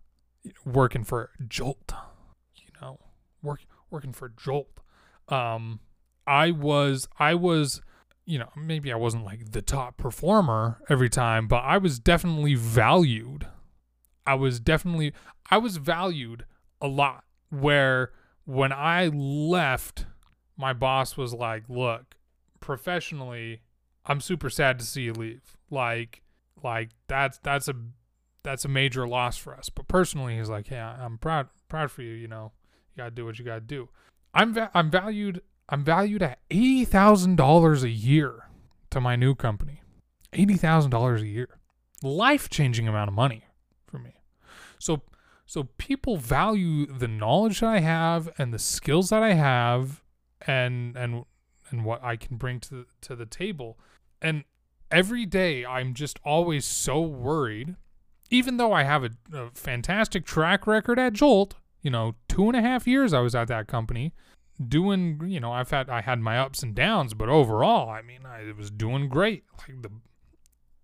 working 0.64 1.04
for 1.04 1.30
Jolt, 1.46 1.92
you 2.56 2.68
know, 2.80 2.98
work 3.42 3.60
working 3.90 4.12
for 4.12 4.30
Jolt, 4.30 4.80
um, 5.28 5.80
I 6.26 6.50
was 6.50 7.08
I 7.18 7.34
was, 7.34 7.80
you 8.24 8.38
know, 8.38 8.50
maybe 8.56 8.92
I 8.92 8.96
wasn't 8.96 9.24
like 9.24 9.52
the 9.52 9.62
top 9.62 9.96
performer 9.96 10.80
every 10.88 11.08
time, 11.08 11.46
but 11.46 11.62
I 11.64 11.78
was 11.78 11.98
definitely 11.98 12.54
valued. 12.54 13.46
I 14.26 14.34
was 14.34 14.58
definitely 14.58 15.12
I 15.50 15.58
was 15.58 15.76
valued 15.76 16.46
a 16.80 16.88
lot. 16.88 17.24
Where 17.50 18.10
when 18.44 18.72
I 18.72 19.06
left, 19.08 20.06
my 20.56 20.72
boss 20.72 21.16
was 21.16 21.32
like, 21.32 21.68
"Look, 21.68 22.16
professionally, 22.60 23.60
I'm 24.06 24.20
super 24.20 24.50
sad 24.50 24.78
to 24.78 24.84
see 24.84 25.02
you 25.02 25.12
leave. 25.12 25.56
Like, 25.70 26.22
like 26.62 26.90
that's 27.06 27.38
that's 27.38 27.68
a 27.68 27.74
that's 28.42 28.64
a 28.64 28.68
major 28.68 29.06
loss 29.08 29.36
for 29.36 29.54
us. 29.54 29.68
But 29.68 29.88
personally, 29.88 30.36
he's 30.36 30.50
like, 30.50 30.70
yeah, 30.70 30.96
I'm 31.00 31.18
proud 31.18 31.48
proud 31.68 31.90
for 31.90 32.02
you. 32.02 32.12
You 32.12 32.28
know, 32.28 32.52
you 32.94 33.02
gotta 33.02 33.10
do 33.10 33.24
what 33.24 33.38
you 33.38 33.44
gotta 33.44 33.60
do. 33.60 33.88
I'm 34.32 34.52
va- 34.54 34.70
I'm 34.74 34.90
valued 34.90 35.42
I'm 35.68 35.82
valued 35.84 36.22
at 36.22 36.38
eighty 36.50 36.84
thousand 36.84 37.36
dollars 37.36 37.82
a 37.82 37.90
year 37.90 38.48
to 38.90 39.00
my 39.00 39.16
new 39.16 39.34
company. 39.34 39.80
Eighty 40.32 40.54
thousand 40.54 40.90
dollars 40.90 41.22
a 41.22 41.26
year, 41.26 41.58
life 42.02 42.48
changing 42.50 42.88
amount 42.88 43.08
of 43.08 43.14
money 43.14 43.44
for 43.86 43.98
me. 43.98 44.20
So 44.78 45.02
so 45.46 45.64
people 45.78 46.16
value 46.16 46.86
the 46.86 47.08
knowledge 47.08 47.60
that 47.60 47.70
I 47.70 47.80
have 47.80 48.30
and 48.38 48.52
the 48.52 48.58
skills 48.58 49.10
that 49.10 49.22
I 49.22 49.32
have 49.32 50.02
and 50.46 50.96
and 50.96 51.24
and 51.70 51.84
what 51.84 52.02
I 52.02 52.16
can 52.16 52.36
bring 52.36 52.60
to 52.60 52.86
to 53.02 53.16
the 53.16 53.26
table 53.26 53.78
and 54.24 54.44
every 54.90 55.26
day 55.26 55.64
I'm 55.64 55.94
just 55.94 56.18
always 56.24 56.64
so 56.64 57.00
worried, 57.00 57.76
even 58.30 58.56
though 58.56 58.72
I 58.72 58.82
have 58.82 59.04
a, 59.04 59.10
a 59.32 59.50
fantastic 59.52 60.24
track 60.24 60.66
record 60.66 60.98
at 60.98 61.12
Jolt, 61.12 61.54
you 61.82 61.90
know, 61.90 62.16
two 62.28 62.48
and 62.48 62.56
a 62.56 62.62
half 62.62 62.86
years 62.86 63.12
I 63.12 63.20
was 63.20 63.34
at 63.34 63.48
that 63.48 63.68
company 63.68 64.12
doing 64.68 65.20
you 65.26 65.40
know 65.40 65.52
i've 65.52 65.70
had 65.70 65.90
i 65.90 66.00
had 66.00 66.20
my 66.20 66.38
ups 66.38 66.62
and 66.62 66.74
downs 66.74 67.12
but 67.12 67.28
overall 67.28 67.88
i 67.90 68.00
mean 68.00 68.20
i 68.24 68.52
was 68.56 68.70
doing 68.70 69.08
great. 69.08 69.44
Like 69.58 69.82
the 69.82 69.90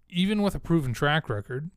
even 0.09 0.42
with 0.42 0.56
a 0.56 0.59
proven 0.59 0.92
track 0.92 1.28
record 1.28 1.70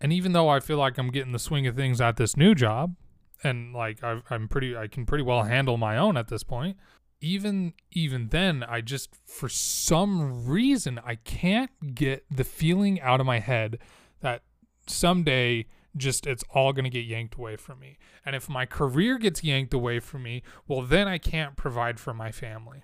and 0.00 0.12
even 0.12 0.32
though 0.32 0.48
i 0.48 0.58
feel 0.58 0.78
like 0.78 0.96
i'm 0.96 1.10
getting 1.10 1.32
the 1.32 1.38
swing 1.38 1.66
of 1.66 1.76
things 1.76 2.00
at 2.00 2.16
this 2.16 2.36
new 2.36 2.54
job 2.54 2.96
and 3.42 3.74
like 3.74 4.02
i 4.02 4.20
am 4.30 4.48
pretty 4.48 4.74
i 4.74 4.86
can 4.86 5.04
pretty 5.04 5.22
well 5.22 5.42
handle 5.42 5.76
my 5.76 5.98
own 5.98 6.16
at 6.16 6.28
this 6.28 6.42
point 6.42 6.78
even 7.20 7.72
even 7.92 8.28
then 8.28 8.62
i 8.64 8.80
just 8.80 9.10
for 9.24 9.48
some 9.48 10.46
reason 10.46 11.00
i 11.04 11.14
can't 11.14 11.94
get 11.94 12.24
the 12.30 12.44
feeling 12.44 13.00
out 13.00 13.20
of 13.20 13.26
my 13.26 13.38
head 13.38 13.78
that 14.20 14.42
someday 14.86 15.66
just 15.96 16.26
it's 16.26 16.44
all 16.50 16.72
going 16.72 16.84
to 16.84 16.90
get 16.90 17.04
yanked 17.04 17.36
away 17.36 17.56
from 17.56 17.78
me. 17.78 17.98
And 18.26 18.34
if 18.34 18.48
my 18.48 18.66
career 18.66 19.18
gets 19.18 19.44
yanked 19.44 19.74
away 19.74 20.00
from 20.00 20.22
me 20.22 20.42
well 20.66 20.82
then 20.82 21.08
i 21.08 21.18
can't 21.18 21.56
provide 21.56 22.00
for 22.00 22.14
my 22.14 22.32
family. 22.32 22.82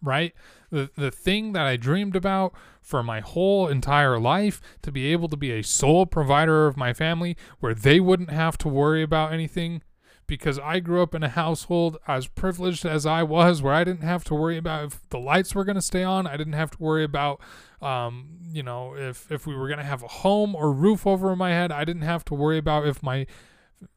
Right? 0.00 0.32
The 0.70 0.90
the 0.96 1.10
thing 1.10 1.52
that 1.52 1.66
i 1.66 1.76
dreamed 1.76 2.16
about 2.16 2.54
for 2.80 3.02
my 3.02 3.20
whole 3.20 3.68
entire 3.68 4.18
life 4.18 4.60
to 4.82 4.92
be 4.92 5.12
able 5.12 5.28
to 5.28 5.36
be 5.36 5.50
a 5.52 5.62
sole 5.62 6.06
provider 6.06 6.66
of 6.66 6.76
my 6.76 6.92
family 6.92 7.36
where 7.60 7.74
they 7.74 8.00
wouldn't 8.00 8.30
have 8.30 8.56
to 8.58 8.68
worry 8.68 9.02
about 9.02 9.32
anything 9.32 9.82
because 10.28 10.58
I 10.60 10.78
grew 10.78 11.02
up 11.02 11.14
in 11.14 11.24
a 11.24 11.28
household 11.28 11.96
as 12.06 12.28
privileged 12.28 12.84
as 12.84 13.04
I 13.04 13.24
was, 13.24 13.60
where 13.60 13.74
I 13.74 13.82
didn't 13.82 14.04
have 14.04 14.22
to 14.24 14.34
worry 14.34 14.58
about 14.58 14.84
if 14.84 15.08
the 15.08 15.18
lights 15.18 15.54
were 15.54 15.64
going 15.64 15.74
to 15.74 15.82
stay 15.82 16.04
on. 16.04 16.26
I 16.28 16.36
didn't 16.36 16.52
have 16.52 16.70
to 16.72 16.78
worry 16.78 17.02
about, 17.02 17.40
um, 17.82 18.28
you 18.52 18.62
know, 18.62 18.94
if 18.94 19.32
if 19.32 19.46
we 19.46 19.56
were 19.56 19.66
going 19.66 19.78
to 19.78 19.84
have 19.84 20.04
a 20.04 20.08
home 20.08 20.54
or 20.54 20.70
roof 20.70 21.06
over 21.06 21.34
my 21.34 21.50
head. 21.50 21.72
I 21.72 21.84
didn't 21.84 22.02
have 22.02 22.24
to 22.26 22.34
worry 22.34 22.58
about 22.58 22.86
if 22.86 23.02
my 23.02 23.26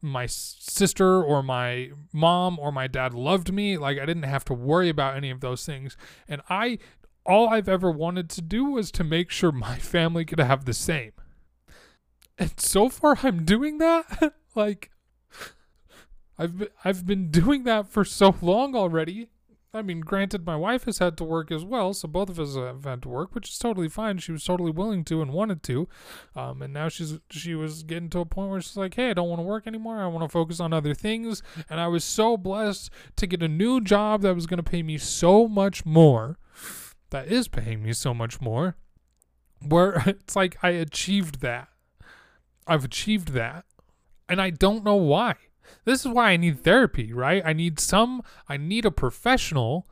my 0.01 0.25
sister 0.25 1.21
or 1.21 1.43
my 1.43 1.91
mom 2.13 2.57
or 2.57 2.71
my 2.71 2.88
dad 2.88 3.13
loved 3.13 3.53
me. 3.53 3.77
Like 3.77 4.00
I 4.00 4.05
didn't 4.05 4.23
have 4.23 4.45
to 4.45 4.53
worry 4.53 4.89
about 4.89 5.17
any 5.17 5.29
of 5.29 5.41
those 5.41 5.65
things, 5.65 5.95
and 6.27 6.41
I. 6.50 6.79
All 7.23 7.50
I've 7.50 7.69
ever 7.69 7.91
wanted 7.91 8.31
to 8.31 8.41
do 8.41 8.65
was 8.65 8.89
to 8.93 9.03
make 9.03 9.29
sure 9.29 9.51
my 9.51 9.77
family 9.77 10.25
could 10.25 10.39
have 10.39 10.65
the 10.65 10.73
same. 10.73 11.11
And 12.35 12.59
so 12.59 12.89
far, 12.89 13.19
I'm 13.21 13.45
doing 13.45 13.77
that. 13.77 14.33
like, 14.55 14.89
I've 16.41 16.57
been, 16.57 16.69
I've 16.83 17.05
been 17.05 17.29
doing 17.29 17.65
that 17.65 17.88
for 17.88 18.03
so 18.03 18.36
long 18.41 18.75
already. 18.75 19.27
I 19.75 19.83
mean, 19.83 20.01
granted, 20.01 20.43
my 20.43 20.55
wife 20.55 20.86
has 20.86 20.98
had 20.98 21.15
to 21.17 21.24
work 21.24 21.51
as 21.51 21.63
well, 21.63 21.93
so 21.93 22.07
both 22.07 22.29
of 22.29 22.39
us 22.39 22.55
have 22.55 22.83
had 22.83 23.03
to 23.03 23.10
work, 23.10 23.36
which 23.36 23.50
is 23.50 23.57
totally 23.60 23.88
fine. 23.88 24.17
She 24.17 24.31
was 24.31 24.43
totally 24.43 24.71
willing 24.71 25.05
to 25.05 25.21
and 25.21 25.31
wanted 25.31 25.62
to, 25.63 25.88
um, 26.36 26.63
and 26.63 26.74
now 26.74 26.89
she's 26.89 27.19
she 27.29 27.53
was 27.53 27.83
getting 27.83 28.10
to 28.10 28.19
a 28.19 28.25
point 28.25 28.50
where 28.50 28.60
she's 28.60 28.75
like, 28.75 28.95
"Hey, 28.95 29.12
I 29.12 29.13
don't 29.13 29.29
want 29.29 29.39
to 29.39 29.43
work 29.43 29.67
anymore. 29.67 30.01
I 30.01 30.07
want 30.07 30.25
to 30.25 30.29
focus 30.29 30.60
on 30.60 30.74
other 30.74 30.95
things." 30.95 31.43
And 31.69 31.79
I 31.79 31.88
was 31.88 32.03
so 32.03 32.36
blessed 32.38 32.89
to 33.17 33.27
get 33.27 33.43
a 33.43 33.48
new 33.48 33.79
job 33.79 34.24
that 34.24 34.36
was 34.36 34.48
going 34.48 34.57
to 34.57 34.63
pay 34.63 34.81
me 34.81 34.98
so 34.98 35.48
much 35.48 35.86
more, 35.86 36.39
that 37.12 37.27
is 37.27 37.48
paying 37.48 37.83
me 37.83 37.93
so 37.93 38.13
much 38.15 38.41
more, 38.41 38.75
where 39.65 40.03
it's 40.07 40.36
like 40.36 40.57
I 40.63 40.71
achieved 40.71 41.39
that. 41.41 41.69
I've 42.67 42.83
achieved 42.83 43.29
that, 43.29 43.65
and 44.27 44.41
I 44.41 44.50
don't 44.50 44.83
know 44.83 44.95
why. 44.95 45.36
This 45.86 46.01
is 46.01 46.12
why 46.12 46.32
I 46.32 46.38
need 46.38 46.63
therapy, 46.63 47.13
right? 47.13 47.41
I 47.46 47.53
need 47.53 47.80
some, 47.80 48.22
I 48.48 48.58
need 48.58 48.86
a 48.86 48.91
professional 48.91 49.88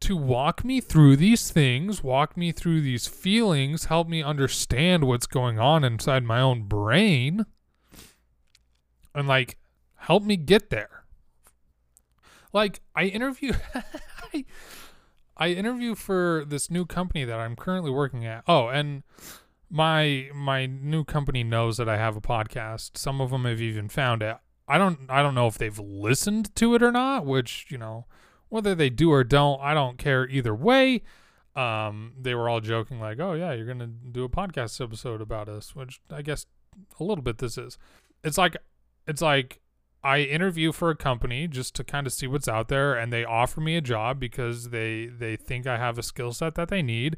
to 0.00 0.16
walk 0.16 0.64
me 0.64 0.80
through 0.80 1.16
these 1.16 1.50
things, 1.50 2.02
walk 2.02 2.36
me 2.36 2.52
through 2.52 2.82
these 2.82 3.06
feelings, 3.06 3.86
help 3.86 4.08
me 4.08 4.22
understand 4.22 5.04
what's 5.04 5.26
going 5.26 5.58
on 5.58 5.84
inside 5.84 6.24
my 6.24 6.40
own 6.40 6.64
brain, 6.64 7.46
and 9.14 9.26
like 9.26 9.56
help 9.96 10.22
me 10.22 10.36
get 10.36 10.70
there. 10.70 11.04
Like 12.52 12.80
I 12.94 13.04
interview 13.04 13.52
I, 14.34 14.44
I 15.36 15.48
interview 15.48 15.94
for 15.94 16.44
this 16.46 16.70
new 16.70 16.86
company 16.86 17.24
that 17.24 17.38
I'm 17.38 17.56
currently 17.56 17.90
working 17.90 18.24
at. 18.24 18.44
Oh, 18.46 18.68
and 18.68 19.02
my 19.70 20.28
my 20.34 20.66
new 20.66 21.04
company 21.04 21.42
knows 21.42 21.78
that 21.78 21.88
I 21.88 21.96
have 21.96 22.16
a 22.16 22.20
podcast. 22.20 22.96
Some 22.96 23.20
of 23.20 23.30
them 23.30 23.44
have 23.44 23.60
even 23.60 23.88
found 23.88 24.22
it. 24.22 24.36
I 24.68 24.78
don't 24.78 25.00
I 25.08 25.22
don't 25.22 25.34
know 25.34 25.46
if 25.46 25.58
they've 25.58 25.78
listened 25.78 26.54
to 26.56 26.74
it 26.74 26.82
or 26.82 26.92
not, 26.92 27.24
which, 27.26 27.66
you 27.70 27.78
know, 27.78 28.06
whether 28.48 28.74
they 28.74 28.90
do 28.90 29.12
or 29.12 29.24
don't, 29.24 29.60
I 29.60 29.74
don't 29.74 29.98
care 29.98 30.28
either 30.28 30.54
way. 30.54 31.02
um, 31.54 32.12
they 32.20 32.34
were 32.34 32.48
all 32.48 32.60
joking 32.60 33.00
like, 33.00 33.18
"Oh 33.18 33.32
yeah, 33.34 33.52
you're 33.52 33.66
gonna 33.66 33.86
do 33.86 34.24
a 34.24 34.28
podcast 34.28 34.80
episode 34.82 35.20
about 35.22 35.48
us," 35.48 35.74
which 35.74 36.00
I 36.10 36.22
guess 36.22 36.46
a 37.00 37.04
little 37.04 37.22
bit 37.22 37.38
this 37.38 37.56
is. 37.58 37.78
It's 38.24 38.36
like 38.38 38.56
it's 39.06 39.22
like 39.22 39.60
I 40.04 40.20
interview 40.20 40.70
for 40.72 40.90
a 40.90 40.96
company 40.96 41.48
just 41.48 41.74
to 41.76 41.84
kind 41.84 42.06
of 42.06 42.12
see 42.12 42.26
what's 42.26 42.48
out 42.48 42.68
there, 42.68 42.94
and 42.94 43.12
they 43.12 43.24
offer 43.24 43.60
me 43.60 43.76
a 43.76 43.80
job 43.80 44.20
because 44.20 44.68
they 44.70 45.06
they 45.06 45.36
think 45.36 45.66
I 45.66 45.78
have 45.78 45.98
a 45.98 46.02
skill 46.02 46.32
set 46.32 46.56
that 46.56 46.68
they 46.68 46.82
need, 46.82 47.16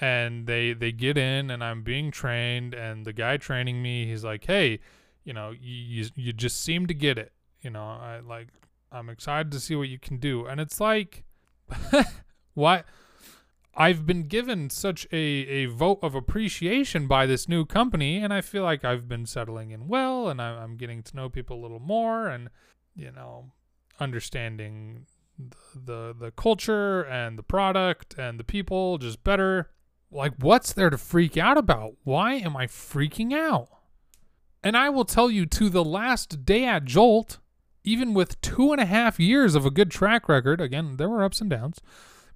and 0.00 0.46
they 0.46 0.72
they 0.74 0.92
get 0.92 1.16
in, 1.16 1.50
and 1.50 1.64
I'm 1.64 1.82
being 1.82 2.10
trained, 2.10 2.74
and 2.74 3.04
the 3.06 3.12
guy 3.14 3.36
training 3.38 3.82
me, 3.82 4.06
he's 4.06 4.24
like, 4.24 4.44
"Hey, 4.44 4.80
you 5.24 5.32
know, 5.32 5.52
you 5.58 6.06
you 6.14 6.32
just 6.32 6.62
seem 6.62 6.86
to 6.86 6.94
get 6.94 7.18
it, 7.18 7.32
you 7.60 7.70
know, 7.70 7.84
I 7.84 8.20
like 8.20 8.48
I'm 8.90 9.08
excited 9.08 9.52
to 9.52 9.60
see 9.60 9.74
what 9.74 9.88
you 9.88 9.98
can 9.98 10.18
do," 10.18 10.46
and 10.46 10.60
it's 10.60 10.80
like, 10.80 11.24
what? 12.54 12.84
I've 13.74 14.04
been 14.06 14.24
given 14.24 14.68
such 14.68 15.06
a, 15.12 15.16
a 15.16 15.64
vote 15.66 16.00
of 16.02 16.14
appreciation 16.14 17.06
by 17.06 17.24
this 17.24 17.48
new 17.48 17.64
company, 17.64 18.18
and 18.18 18.30
I 18.32 18.42
feel 18.42 18.62
like 18.62 18.84
I've 18.84 19.08
been 19.08 19.24
settling 19.24 19.70
in 19.70 19.88
well, 19.88 20.28
and 20.28 20.42
I, 20.42 20.62
I'm 20.62 20.76
getting 20.76 21.02
to 21.04 21.16
know 21.16 21.30
people 21.30 21.58
a 21.58 21.62
little 21.62 21.80
more, 21.80 22.28
and 22.28 22.50
you 22.94 23.10
know, 23.10 23.52
understanding 23.98 25.06
the, 25.38 25.56
the 25.74 26.14
the 26.18 26.30
culture 26.32 27.02
and 27.02 27.38
the 27.38 27.42
product 27.42 28.14
and 28.18 28.38
the 28.38 28.44
people 28.44 28.98
just 28.98 29.24
better. 29.24 29.70
Like, 30.10 30.34
what's 30.38 30.74
there 30.74 30.90
to 30.90 30.98
freak 30.98 31.38
out 31.38 31.56
about? 31.56 31.94
Why 32.04 32.34
am 32.34 32.54
I 32.54 32.66
freaking 32.66 33.32
out? 33.32 33.68
And 34.64 34.76
I 34.76 34.90
will 34.90 35.04
tell 35.04 35.30
you, 35.30 35.46
to 35.46 35.68
the 35.68 35.84
last 35.84 36.44
day 36.44 36.64
at 36.64 36.84
Jolt, 36.84 37.38
even 37.84 38.14
with 38.14 38.40
two 38.40 38.72
and 38.72 38.80
a 38.80 38.86
half 38.86 39.18
years 39.18 39.54
of 39.54 39.66
a 39.66 39.70
good 39.70 39.90
track 39.90 40.28
record, 40.28 40.60
again, 40.60 40.96
there 40.96 41.08
were 41.08 41.24
ups 41.24 41.40
and 41.40 41.50
downs 41.50 41.80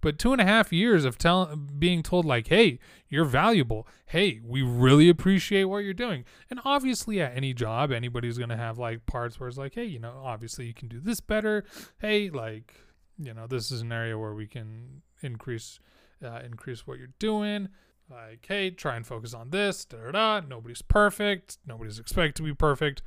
but 0.00 0.18
two 0.18 0.32
and 0.32 0.40
a 0.40 0.44
half 0.44 0.72
years 0.72 1.04
of 1.04 1.18
tell, 1.18 1.54
being 1.56 2.02
told 2.02 2.24
like 2.24 2.48
hey 2.48 2.78
you're 3.08 3.24
valuable. 3.24 3.86
Hey 4.06 4.40
we 4.44 4.62
really 4.62 5.08
appreciate 5.08 5.64
what 5.64 5.78
you're 5.78 5.94
doing. 5.94 6.24
And 6.50 6.60
obviously 6.64 7.20
at 7.20 7.36
any 7.36 7.52
job 7.52 7.92
anybody's 7.92 8.38
going 8.38 8.50
to 8.50 8.56
have 8.56 8.78
like 8.78 9.06
parts 9.06 9.40
where 9.40 9.48
it's 9.48 9.58
like 9.58 9.74
hey 9.74 9.84
you 9.84 9.98
know 9.98 10.22
obviously 10.24 10.66
you 10.66 10.74
can 10.74 10.88
do 10.88 11.00
this 11.00 11.20
better. 11.20 11.64
Hey 11.98 12.30
like 12.30 12.74
you 13.18 13.34
know 13.34 13.46
this 13.46 13.70
is 13.70 13.80
an 13.80 13.92
area 13.92 14.18
where 14.18 14.34
we 14.34 14.46
can 14.46 15.02
increase 15.22 15.80
uh, 16.24 16.40
increase 16.44 16.86
what 16.86 16.98
you're 16.98 17.08
doing 17.18 17.68
like 18.10 18.44
hey 18.48 18.70
try 18.70 18.96
and 18.96 19.06
focus 19.06 19.34
on 19.34 19.50
this 19.50 19.84
da, 19.84 19.98
da, 19.98 20.10
da. 20.12 20.46
nobody's 20.46 20.82
perfect 20.82 21.58
nobody's 21.66 21.98
expected 21.98 22.36
to 22.36 22.42
be 22.42 22.54
perfect 22.54 23.02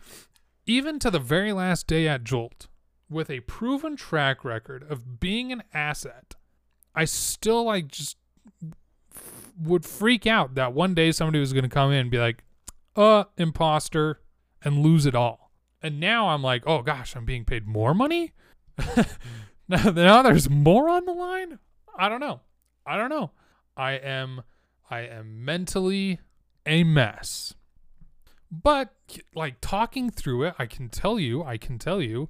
even 0.65 1.00
to 1.00 1.10
the 1.10 1.20
very 1.20 1.53
last 1.53 1.88
day 1.88 2.08
at 2.08 2.24
jolt 2.24 2.68
with 3.10 3.29
a 3.29 3.39
proven 3.41 3.96
track 3.96 4.44
record 4.44 4.84
of 4.89 5.20
being 5.20 5.51
an 5.51 5.63
asset 5.74 6.36
I 6.96 7.06
still 7.06 7.63
like 7.63 7.88
just 7.88 8.18
would 9.62 9.86
freak 9.86 10.25
out 10.25 10.56
that 10.56 10.74
one 10.74 10.94
day 10.94 11.12
somebody 11.12 11.39
was 11.39 11.53
going 11.53 11.63
to 11.63 11.70
come 11.70 11.91
in 11.91 12.00
and 12.00 12.12
be 12.12 12.18
like, 12.18 12.44
uh, 12.96 13.25
imposter, 13.38 14.22
and 14.63 14.79
lose 14.79 15.06
it 15.06 15.15
all. 15.15 15.51
And 15.82 16.00
now 16.00 16.29
I'm 16.29 16.44
like, 16.44 16.63
oh 16.65 16.82
gosh, 16.82 17.15
I'm 17.15 17.25
being 17.25 17.46
paid 17.46 17.68
more 17.68 17.94
money? 17.94 18.34
now, 19.68 19.91
now 19.91 20.22
there's 20.22 20.50
more 20.50 20.89
on 20.89 21.06
the 21.06 21.13
line? 21.13 21.60
I 21.98 22.10
don't 22.10 22.20
know. 22.20 22.41
I 22.86 22.98
don't 22.98 23.10
know. 23.10 23.32
I 23.77 23.94
am 23.94 24.41
I 24.89 25.01
am 25.01 25.43
mentally 25.43 26.19
a 26.65 26.84
mess. 26.84 27.53
But 28.51 28.93
like 29.36 29.58
talking 29.62 30.10
through 30.10 30.43
it, 30.43 30.55
I 30.58 30.65
can 30.65 30.89
tell 30.89 31.19
you, 31.19 31.43
I 31.43 31.58
can 31.58 31.77
tell 31.77 32.01
you 32.01 32.29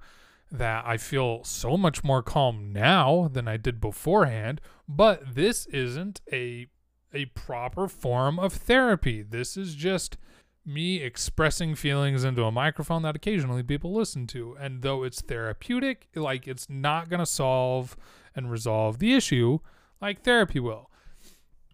that 0.52 0.84
I 0.86 0.98
feel 0.98 1.44
so 1.44 1.78
much 1.78 2.04
more 2.04 2.24
calm 2.24 2.74
now 2.74 3.30
than 3.32 3.48
I 3.48 3.58
did 3.58 3.80
beforehand, 3.80 4.62
but 4.88 5.36
this 5.36 5.66
isn't 5.68 6.22
a 6.32 6.68
a 7.12 7.26
proper 7.26 7.88
form 7.88 8.38
of 8.38 8.54
therapy. 8.54 9.24
This 9.24 9.58
is 9.58 9.74
just 9.74 10.18
me 10.66 11.02
expressing 11.02 11.74
feelings 11.74 12.24
into 12.24 12.44
a 12.44 12.52
microphone 12.52 13.02
that 13.02 13.16
occasionally 13.16 13.64
people 13.64 13.94
listen 13.94 14.28
to. 14.28 14.56
And 14.60 14.84
though 14.84 15.04
it's 15.04 15.22
therapeutic, 15.22 16.08
like 16.14 16.48
it's 16.48 16.70
not 16.70 17.10
going 17.10 17.20
to 17.20 17.26
solve 17.26 17.98
and 18.36 18.52
resolve 18.52 19.00
the 19.00 19.16
issue 19.16 19.60
like 20.00 20.22
therapy 20.22 20.60
will. 20.60 20.92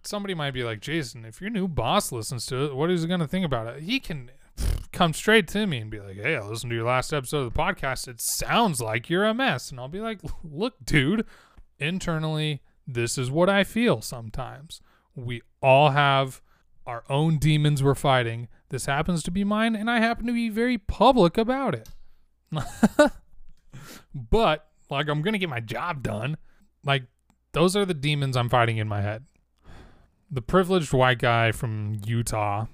Somebody 0.07 0.33
might 0.33 0.51
be 0.51 0.63
like, 0.63 0.81
Jason, 0.81 1.25
if 1.25 1.41
your 1.41 1.49
new 1.49 1.67
boss 1.67 2.11
listens 2.11 2.45
to 2.47 2.65
it, 2.65 2.75
what 2.75 2.91
is 2.91 3.01
he 3.01 3.07
going 3.07 3.19
to 3.19 3.27
think 3.27 3.45
about 3.45 3.67
it? 3.67 3.83
He 3.83 3.99
can 3.99 4.29
come 4.95 5.13
straight 5.13 5.47
to 5.49 5.67
me 5.67 5.77
and 5.77 5.91
be 5.91 5.99
like, 5.99 6.15
"Hey, 6.15 6.35
I 6.35 6.41
listened 6.41 6.71
to 6.71 6.75
your 6.75 6.85
last 6.85 7.13
episode 7.13 7.45
of 7.45 7.53
the 7.53 7.59
podcast. 7.59 8.07
It 8.07 8.21
sounds 8.21 8.81
like 8.81 9.09
you're 9.09 9.25
a 9.25 9.33
mess." 9.33 9.69
And 9.69 9.79
I'll 9.79 9.87
be 9.87 9.99
like, 9.99 10.19
"Look, 10.43 10.83
dude, 10.83 11.25
internally, 11.77 12.61
this 12.87 13.17
is 13.17 13.29
what 13.29 13.49
I 13.49 13.63
feel 13.63 14.01
sometimes. 14.01 14.81
We 15.13 15.41
all 15.61 15.91
have 15.91 16.41
our 16.85 17.03
own 17.09 17.37
demons 17.37 17.83
we're 17.83 17.95
fighting. 17.95 18.47
This 18.69 18.85
happens 18.85 19.23
to 19.23 19.31
be 19.31 19.43
mine, 19.43 19.75
and 19.75 19.89
I 19.89 19.99
happen 19.99 20.25
to 20.27 20.33
be 20.33 20.49
very 20.49 20.77
public 20.77 21.37
about 21.37 21.75
it. 21.75 21.89
but 24.13 24.67
like, 24.89 25.09
I'm 25.09 25.21
gonna 25.21 25.37
get 25.37 25.49
my 25.49 25.59
job 25.59 26.03
done. 26.03 26.37
Like, 26.83 27.03
those 27.51 27.75
are 27.75 27.85
the 27.85 27.93
demons 27.93 28.37
I'm 28.37 28.49
fighting 28.49 28.77
in 28.77 28.87
my 28.87 29.01
head." 29.01 29.25
The 30.29 30.41
privileged 30.41 30.91
white 30.91 31.19
guy 31.19 31.51
from 31.51 31.99
Utah 32.05 32.65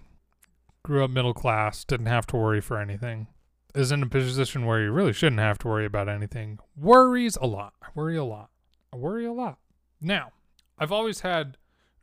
grew 0.84 1.04
up 1.04 1.12
middle 1.12 1.34
class, 1.34 1.84
didn't 1.84 2.08
have 2.08 2.26
to 2.28 2.38
worry 2.38 2.62
for 2.62 2.80
anything, 2.80 3.28
is 3.76 3.92
in 3.92 4.02
a 4.02 4.08
position 4.08 4.66
where 4.66 4.82
you 4.82 4.92
really 4.92 5.14
shouldn't 5.14 5.42
have 5.42 5.58
to 5.60 5.68
worry 5.68 5.86
about 5.86 6.10
anything, 6.10 6.60
worries 6.76 7.38
a 7.38 7.46
lot. 7.46 7.74
I 7.82 7.88
worry 7.94 8.18
a 8.18 8.24
lot. 8.24 8.50
I 8.94 8.98
worry 8.98 9.26
a 9.26 9.34
lot. 9.34 9.60
Now, 10.00 10.32
I've 10.80 10.92
always 10.92 11.20
had 11.22 11.58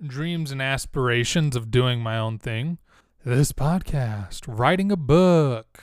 dreams 0.07 0.53
and 0.53 0.63
aspirations 0.63 1.57
of 1.57 1.71
doing 1.71 2.01
my 2.01 2.19
own 2.19 2.39
thing. 2.39 2.79
This 3.25 3.53
podcast, 3.53 4.45
writing 4.47 4.93
a 4.93 4.97
book, 4.97 5.83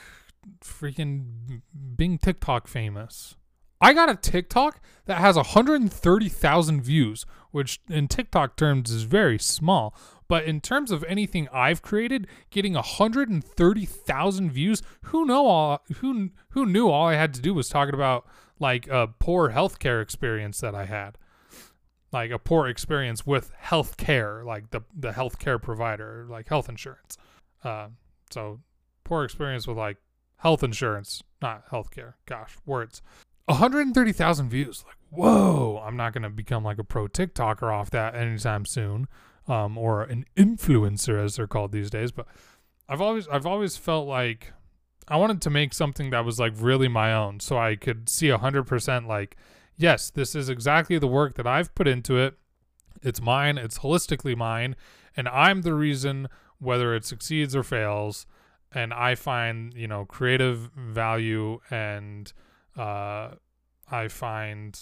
freaking 0.64 1.60
being 1.96 2.18
TikTok 2.18 2.66
famous. 2.66 3.36
I 3.80 3.92
got 3.92 4.08
a 4.08 4.16
TikTok 4.16 4.80
that 5.04 5.18
has 5.18 5.36
130,000 5.36 6.82
views, 6.82 7.26
which 7.50 7.80
in 7.88 8.08
TikTok 8.08 8.56
terms 8.56 8.90
is 8.90 9.02
very 9.02 9.38
small. 9.38 9.94
But 10.28 10.44
in 10.44 10.60
terms 10.60 10.90
of 10.90 11.04
anything 11.04 11.48
I've 11.52 11.82
created, 11.82 12.26
getting 12.50 12.74
130,000 12.74 14.50
views, 14.50 14.82
who 15.04 15.24
know 15.24 15.46
all 15.46 15.84
who 15.96 16.30
who 16.50 16.66
knew 16.66 16.88
all 16.88 17.06
I 17.06 17.14
had 17.14 17.32
to 17.34 17.40
do 17.40 17.54
was 17.54 17.68
talking 17.68 17.94
about 17.94 18.26
like 18.58 18.88
a 18.88 19.06
poor 19.06 19.50
healthcare 19.50 20.02
experience 20.02 20.60
that 20.60 20.74
I 20.74 20.86
had. 20.86 21.18
Like 22.12 22.30
a 22.30 22.38
poor 22.38 22.66
experience 22.66 23.26
with 23.26 23.52
healthcare, 23.62 24.44
like 24.44 24.70
the 24.70 24.80
the 24.94 25.12
healthcare 25.12 25.62
provider, 25.62 26.26
like 26.28 26.48
health 26.48 26.68
insurance. 26.68 27.16
Uh, 27.62 27.88
so 28.30 28.60
poor 29.04 29.24
experience 29.24 29.68
with 29.68 29.76
like 29.76 29.98
health 30.38 30.64
insurance, 30.64 31.22
not 31.40 31.68
healthcare. 31.70 32.14
Gosh, 32.26 32.56
words. 32.66 33.00
130,000 33.46 34.50
views. 34.50 34.84
Like, 34.86 34.96
whoa, 35.10 35.82
I'm 35.84 35.96
not 35.96 36.12
going 36.12 36.22
to 36.22 36.30
become 36.30 36.64
like 36.64 36.78
a 36.78 36.84
pro 36.84 37.08
TikToker 37.08 37.72
off 37.72 37.90
that 37.90 38.14
anytime 38.14 38.64
soon 38.64 39.08
um, 39.48 39.78
or 39.78 40.02
an 40.02 40.24
influencer 40.36 41.22
as 41.22 41.36
they're 41.36 41.46
called 41.46 41.72
these 41.72 41.90
days. 41.90 42.12
But 42.12 42.26
I've 42.88 43.00
always 43.00 43.28
I've 43.28 43.46
always 43.46 43.76
felt 43.76 44.06
like 44.06 44.52
I 45.08 45.16
wanted 45.16 45.40
to 45.42 45.50
make 45.50 45.72
something 45.72 46.10
that 46.10 46.24
was 46.24 46.38
like 46.38 46.52
really 46.56 46.88
my 46.88 47.12
own, 47.12 47.40
so 47.40 47.58
I 47.58 47.76
could 47.76 48.08
see 48.08 48.28
a 48.28 48.38
hundred 48.38 48.64
percent 48.64 49.06
like, 49.06 49.36
yes, 49.76 50.10
this 50.10 50.34
is 50.34 50.48
exactly 50.48 50.98
the 50.98 51.06
work 51.06 51.34
that 51.34 51.46
I've 51.46 51.74
put 51.74 51.88
into 51.88 52.18
it. 52.18 52.34
It's 53.02 53.20
mine. 53.20 53.58
It's 53.58 53.78
holistically 53.78 54.36
mine, 54.36 54.76
and 55.16 55.28
I'm 55.28 55.62
the 55.62 55.74
reason 55.74 56.28
whether 56.58 56.94
it 56.94 57.04
succeeds 57.04 57.54
or 57.54 57.62
fails. 57.62 58.26
And 58.72 58.92
I 58.92 59.14
find 59.14 59.72
you 59.74 59.86
know 59.86 60.04
creative 60.04 60.70
value 60.76 61.60
and 61.70 62.32
uh, 62.76 63.30
I 63.90 64.08
find 64.08 64.78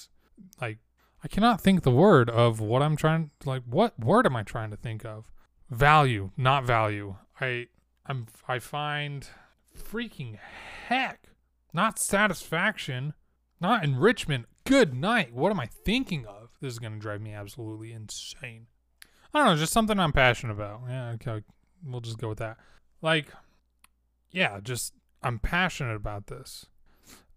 like 0.61 0.79
I 1.23 1.29
cannot 1.29 1.61
think 1.61 1.83
the 1.83 1.91
word 1.91 2.29
of 2.29 2.61
what 2.61 2.83
I'm 2.83 2.97
trying 2.97 3.31
like 3.45 3.63
what 3.65 3.99
word 3.99 4.27
am 4.27 4.37
I 4.37 4.43
trying 4.43 4.71
to 4.71 4.77
think 4.77 5.05
of? 5.05 5.31
Value, 5.71 6.31
not 6.37 6.65
value. 6.65 7.17
I 7.41 7.69
I'm 8.07 8.27
I 8.49 8.59
find 8.59 9.29
freaking 9.77 10.39
heck. 10.89 11.29
Not 11.73 11.99
satisfaction, 11.99 13.15
not 13.61 13.83
enrichment. 13.83 14.47
Good 14.65 14.95
night. 14.95 15.35
What 15.35 15.51
am 15.51 15.61
I 15.61 15.67
thinking 15.67 16.25
of? 16.25 16.53
This 16.61 16.75
is 16.75 16.79
going 16.79 16.93
to 16.93 16.99
drive 16.99 17.21
me 17.21 17.33
absolutely 17.33 17.93
insane. 17.93 18.67
I 19.33 19.39
don't 19.39 19.49
know, 19.49 19.57
just 19.57 19.73
something 19.73 19.99
I'm 19.99 20.13
passionate 20.13 20.53
about. 20.53 20.83
Yeah, 20.89 21.11
okay. 21.15 21.45
We'll 21.85 22.01
just 22.01 22.19
go 22.19 22.29
with 22.29 22.39
that. 22.39 22.57
Like 23.03 23.29
yeah, 24.31 24.61
just 24.61 24.95
I'm 25.23 25.39
passionate 25.39 25.97
about 25.97 26.27
this. 26.27 26.67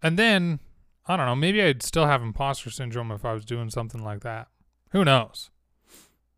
And 0.02 0.18
then 0.18 0.60
I 1.06 1.16
don't 1.16 1.26
know. 1.26 1.34
Maybe 1.34 1.62
I'd 1.62 1.82
still 1.82 2.06
have 2.06 2.22
imposter 2.22 2.70
syndrome 2.70 3.10
if 3.10 3.24
I 3.24 3.32
was 3.32 3.44
doing 3.44 3.70
something 3.70 4.04
like 4.04 4.20
that. 4.20 4.48
Who 4.90 5.04
knows? 5.04 5.50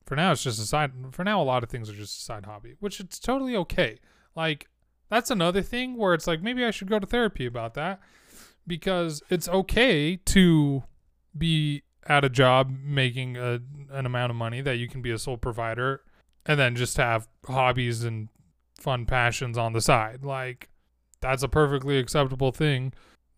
For 0.07 0.17
now, 0.17 0.33
it's 0.33 0.45
just 0.45 0.61
a 0.61 0.65
side. 0.65 0.93
For 1.13 1.25
now, 1.25 1.43
a 1.43 1.45
lot 1.45 1.63
of 1.63 1.71
things 1.71 1.91
are 1.91 1.95
just 1.95 2.21
a 2.21 2.25
side 2.25 2.47
hobby, 2.47 2.77
which 2.81 3.01
it's 3.01 3.19
totally 3.19 3.57
okay. 3.57 3.99
Like 4.37 4.69
that's 5.09 5.31
another 5.31 5.63
thing 5.63 5.97
where 5.97 6.15
it's 6.15 6.27
like 6.27 6.41
maybe 6.41 6.65
I 6.65 6.71
should 6.71 6.89
go 6.89 6.99
to 6.99 7.07
therapy 7.07 7.47
about 7.47 7.75
that 7.75 8.01
because 8.67 9.23
it's 9.29 9.49
okay 9.49 10.17
to 10.17 10.85
be 11.37 11.83
at 12.07 12.25
a 12.25 12.29
job 12.29 12.73
making 12.83 13.37
a, 13.37 13.61
an 13.91 14.07
amount 14.07 14.31
of 14.31 14.37
money 14.37 14.61
that 14.61 14.77
you 14.77 14.89
can 14.89 15.03
be 15.03 15.11
a 15.11 15.19
sole 15.19 15.37
provider 15.37 16.03
and 16.47 16.59
then 16.59 16.77
just 16.77 16.97
have 16.97 17.29
hobbies 17.47 18.05
and 18.05 18.29
fun 18.79 19.05
passions 19.05 19.59
on 19.59 19.73
the 19.73 19.81
side. 19.81 20.25
Like, 20.25 20.69
that's 21.21 21.43
a 21.43 21.49
perfectly 21.49 21.99
acceptable 21.99 22.53
thing 22.53 22.93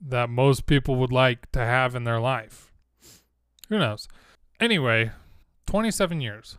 that 0.04 0.28
most 0.28 0.66
people 0.66 0.96
would 0.96 1.12
like 1.12 1.50
to 1.52 1.60
have 1.60 1.94
in 1.94 2.04
their 2.04 2.20
life. 2.20 2.72
Who 3.68 3.78
knows? 3.78 4.08
Anyway, 4.60 5.12
27 5.66 6.20
years. 6.20 6.58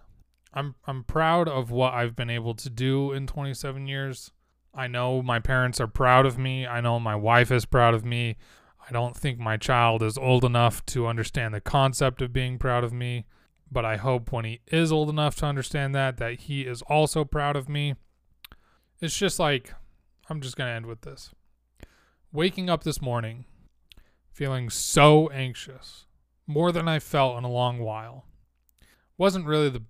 I'm 0.54 0.76
I'm 0.86 1.04
proud 1.04 1.48
of 1.48 1.72
what 1.72 1.94
I've 1.94 2.16
been 2.16 2.30
able 2.30 2.54
to 2.56 2.70
do 2.70 3.12
in 3.12 3.28
27 3.28 3.88
years. 3.88 4.32
I 4.74 4.88
know 4.88 5.22
my 5.22 5.40
parents 5.40 5.80
are 5.82 5.88
proud 5.88 6.26
of 6.26 6.38
me. 6.38 6.66
I 6.66 6.82
know 6.82 7.00
my 7.00 7.16
wife 7.16 7.52
is 7.52 7.66
proud 7.66 7.94
of 7.94 8.06
me. 8.06 8.38
I 8.88 8.92
don't 8.92 9.16
think 9.16 9.40
my 9.40 9.58
child 9.58 10.04
is 10.04 10.18
old 10.18 10.44
enough 10.44 10.86
to 10.88 11.08
understand 11.08 11.54
the 11.54 11.62
concept 11.62 12.22
of 12.22 12.34
being 12.34 12.58
proud 12.58 12.84
of 12.84 12.92
me, 12.92 13.26
but 13.72 13.86
I 13.86 13.98
hope 13.98 14.32
when 14.32 14.46
he 14.46 14.62
is 14.68 14.92
old 14.92 15.10
enough 15.10 15.36
to 15.38 15.46
understand 15.46 15.96
that 15.96 16.18
that 16.18 16.42
he 16.42 16.62
is 16.62 16.82
also 16.84 17.24
proud 17.24 17.56
of 17.56 17.70
me. 17.70 17.96
It's 19.00 19.18
just 19.18 19.40
like 19.40 19.74
I'm 20.30 20.42
just 20.42 20.56
going 20.56 20.70
to 20.70 20.76
end 20.76 20.86
with 20.86 21.02
this. 21.02 21.32
Waking 22.34 22.68
up 22.68 22.84
this 22.84 23.00
morning 23.00 23.46
feeling 24.32 24.68
so 24.68 25.30
anxious, 25.30 26.08
more 26.48 26.72
than 26.72 26.88
I 26.88 26.98
felt 26.98 27.38
in 27.38 27.44
a 27.44 27.52
long 27.52 27.78
while. 27.78 28.26
Wasn't 29.20 29.46
really 29.46 29.70
the 29.70 29.84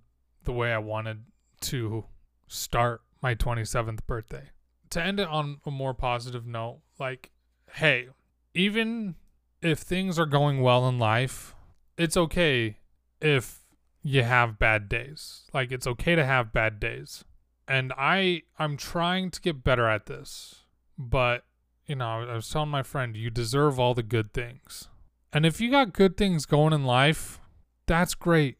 the 0.44 0.52
way 0.52 0.70
I 0.70 0.76
wanted 0.76 1.24
to 1.62 2.04
start 2.46 3.00
my 3.22 3.34
27th 3.34 4.00
birthday. 4.06 4.50
To 4.90 5.02
end 5.02 5.18
it 5.18 5.28
on 5.28 5.60
a 5.64 5.70
more 5.70 5.94
positive 5.94 6.46
note, 6.46 6.80
like, 6.98 7.30
hey, 7.72 8.08
even 8.52 9.14
if 9.62 9.78
things 9.78 10.18
are 10.18 10.26
going 10.26 10.60
well 10.60 10.86
in 10.86 10.98
life, 10.98 11.54
it's 11.96 12.18
okay 12.18 12.76
if 13.22 13.60
you 14.02 14.22
have 14.22 14.58
bad 14.58 14.90
days. 14.90 15.44
Like 15.54 15.72
it's 15.72 15.86
okay 15.86 16.14
to 16.14 16.26
have 16.26 16.52
bad 16.52 16.78
days. 16.78 17.24
And 17.66 17.90
I 17.96 18.42
I'm 18.58 18.76
trying 18.76 19.30
to 19.30 19.40
get 19.40 19.64
better 19.64 19.88
at 19.88 20.04
this. 20.04 20.56
But, 20.98 21.44
you 21.86 21.96
know, 21.96 22.22
I 22.28 22.34
was 22.34 22.48
telling 22.48 22.70
my 22.70 22.82
friend, 22.82 23.16
you 23.16 23.30
deserve 23.30 23.78
all 23.78 23.94
the 23.94 24.02
good 24.02 24.32
things. 24.32 24.88
And 25.32 25.44
if 25.44 25.60
you 25.60 25.70
got 25.70 25.92
good 25.92 26.16
things 26.16 26.46
going 26.46 26.72
in 26.72 26.84
life, 26.84 27.40
that's 27.86 28.14
great. 28.14 28.58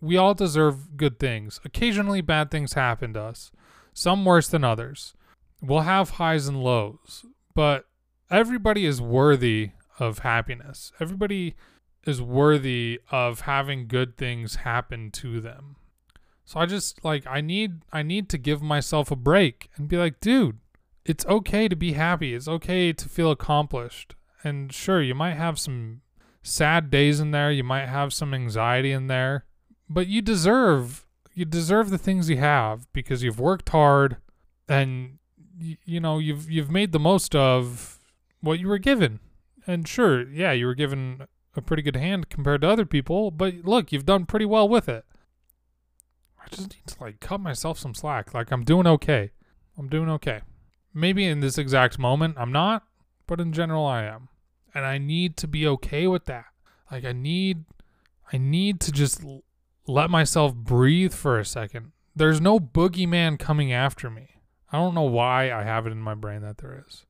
We 0.00 0.16
all 0.16 0.34
deserve 0.34 0.96
good 0.96 1.18
things. 1.18 1.60
Occasionally 1.64 2.20
bad 2.20 2.50
things 2.50 2.72
happen 2.72 3.14
to 3.14 3.22
us, 3.22 3.52
some 3.92 4.24
worse 4.24 4.48
than 4.48 4.64
others. 4.64 5.14
We'll 5.60 5.80
have 5.80 6.10
highs 6.10 6.48
and 6.48 6.62
lows, 6.62 7.24
but 7.54 7.86
everybody 8.30 8.86
is 8.86 9.00
worthy 9.00 9.70
of 9.98 10.20
happiness. 10.20 10.92
Everybody 10.98 11.54
is 12.04 12.20
worthy 12.20 13.00
of 13.10 13.42
having 13.42 13.86
good 13.86 14.16
things 14.16 14.56
happen 14.56 15.10
to 15.12 15.40
them. 15.40 15.76
So 16.44 16.58
I 16.58 16.66
just 16.66 17.04
like 17.04 17.26
I 17.26 17.40
need 17.40 17.82
I 17.92 18.02
need 18.02 18.28
to 18.30 18.38
give 18.38 18.60
myself 18.60 19.10
a 19.10 19.16
break 19.16 19.70
and 19.76 19.88
be 19.88 19.96
like, 19.96 20.20
dude, 20.20 20.58
it's 21.04 21.26
okay 21.26 21.68
to 21.68 21.76
be 21.76 21.92
happy. 21.92 22.34
It's 22.34 22.48
okay 22.48 22.92
to 22.92 23.08
feel 23.08 23.30
accomplished. 23.30 24.14
And 24.44 24.72
sure, 24.72 25.02
you 25.02 25.14
might 25.14 25.34
have 25.34 25.58
some 25.58 26.02
sad 26.42 26.90
days 26.90 27.20
in 27.20 27.30
there, 27.30 27.50
you 27.50 27.64
might 27.64 27.86
have 27.86 28.12
some 28.12 28.34
anxiety 28.34 28.92
in 28.92 29.06
there, 29.06 29.44
but 29.88 30.06
you 30.06 30.22
deserve 30.22 31.06
you 31.34 31.44
deserve 31.44 31.90
the 31.90 31.98
things 31.98 32.28
you 32.28 32.36
have 32.36 32.92
because 32.92 33.22
you've 33.22 33.40
worked 33.40 33.70
hard 33.70 34.18
and 34.68 35.18
you, 35.58 35.76
you 35.84 36.00
know, 36.00 36.18
you've 36.18 36.50
you've 36.50 36.70
made 36.70 36.92
the 36.92 36.98
most 36.98 37.34
of 37.34 37.98
what 38.40 38.58
you 38.58 38.68
were 38.68 38.78
given. 38.78 39.20
And 39.66 39.86
sure, 39.86 40.28
yeah, 40.28 40.52
you 40.52 40.66
were 40.66 40.74
given 40.74 41.26
a 41.56 41.62
pretty 41.62 41.82
good 41.82 41.96
hand 41.96 42.28
compared 42.28 42.62
to 42.62 42.68
other 42.68 42.84
people, 42.84 43.30
but 43.30 43.54
look, 43.64 43.92
you've 43.92 44.06
done 44.06 44.26
pretty 44.26 44.46
well 44.46 44.68
with 44.68 44.88
it. 44.88 45.04
I 46.40 46.48
just 46.48 46.74
need 46.74 46.86
to 46.86 46.96
like 47.00 47.20
cut 47.20 47.40
myself 47.40 47.78
some 47.78 47.94
slack. 47.94 48.34
Like 48.34 48.50
I'm 48.50 48.64
doing 48.64 48.86
okay. 48.86 49.30
I'm 49.78 49.88
doing 49.88 50.08
okay. 50.10 50.40
Maybe 50.94 51.24
in 51.24 51.40
this 51.40 51.58
exact 51.58 51.98
moment 51.98 52.36
I'm 52.38 52.52
not, 52.52 52.84
but 53.26 53.40
in 53.40 53.52
general 53.52 53.86
I 53.86 54.04
am. 54.04 54.28
And 54.74 54.84
I 54.84 54.98
need 54.98 55.36
to 55.38 55.48
be 55.48 55.66
okay 55.66 56.06
with 56.06 56.24
that. 56.26 56.46
Like 56.90 57.04
I 57.04 57.12
need 57.12 57.64
I 58.32 58.38
need 58.38 58.80
to 58.80 58.92
just 58.92 59.22
let 59.86 60.10
myself 60.10 60.54
breathe 60.54 61.12
for 61.12 61.38
a 61.38 61.44
second. 61.44 61.92
There's 62.14 62.40
no 62.40 62.58
boogeyman 62.60 63.38
coming 63.38 63.72
after 63.72 64.10
me. 64.10 64.28
I 64.70 64.78
don't 64.78 64.94
know 64.94 65.02
why 65.02 65.52
I 65.52 65.64
have 65.64 65.86
it 65.86 65.92
in 65.92 66.00
my 66.00 66.14
brain 66.14 66.42
that 66.42 66.58
there 66.58 66.84
is. 66.86 67.04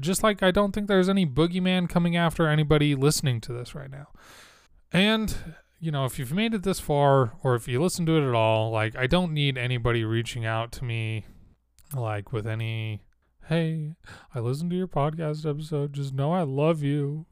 Just 0.00 0.22
like 0.22 0.42
I 0.42 0.50
don't 0.50 0.72
think 0.72 0.88
there's 0.88 1.08
any 1.08 1.26
boogeyman 1.26 1.88
coming 1.88 2.16
after 2.16 2.48
anybody 2.48 2.94
listening 2.94 3.40
to 3.42 3.52
this 3.52 3.74
right 3.74 3.90
now. 3.90 4.08
And, 4.92 5.34
you 5.78 5.90
know, 5.90 6.04
if 6.04 6.18
you've 6.18 6.32
made 6.32 6.54
it 6.54 6.62
this 6.62 6.80
far 6.80 7.32
or 7.42 7.54
if 7.54 7.68
you 7.68 7.82
listen 7.82 8.06
to 8.06 8.16
it 8.16 8.26
at 8.26 8.34
all, 8.34 8.70
like, 8.70 8.96
I 8.96 9.06
don't 9.06 9.32
need 9.32 9.58
anybody 9.58 10.04
reaching 10.04 10.44
out 10.46 10.72
to 10.72 10.84
me, 10.84 11.26
like, 11.94 12.32
with 12.32 12.46
any, 12.46 13.02
hey, 13.48 13.94
I 14.34 14.40
listened 14.40 14.70
to 14.70 14.76
your 14.76 14.88
podcast 14.88 15.48
episode. 15.48 15.92
Just 15.92 16.12
know 16.12 16.32
I 16.32 16.42
love 16.42 16.82
you. 16.82 17.26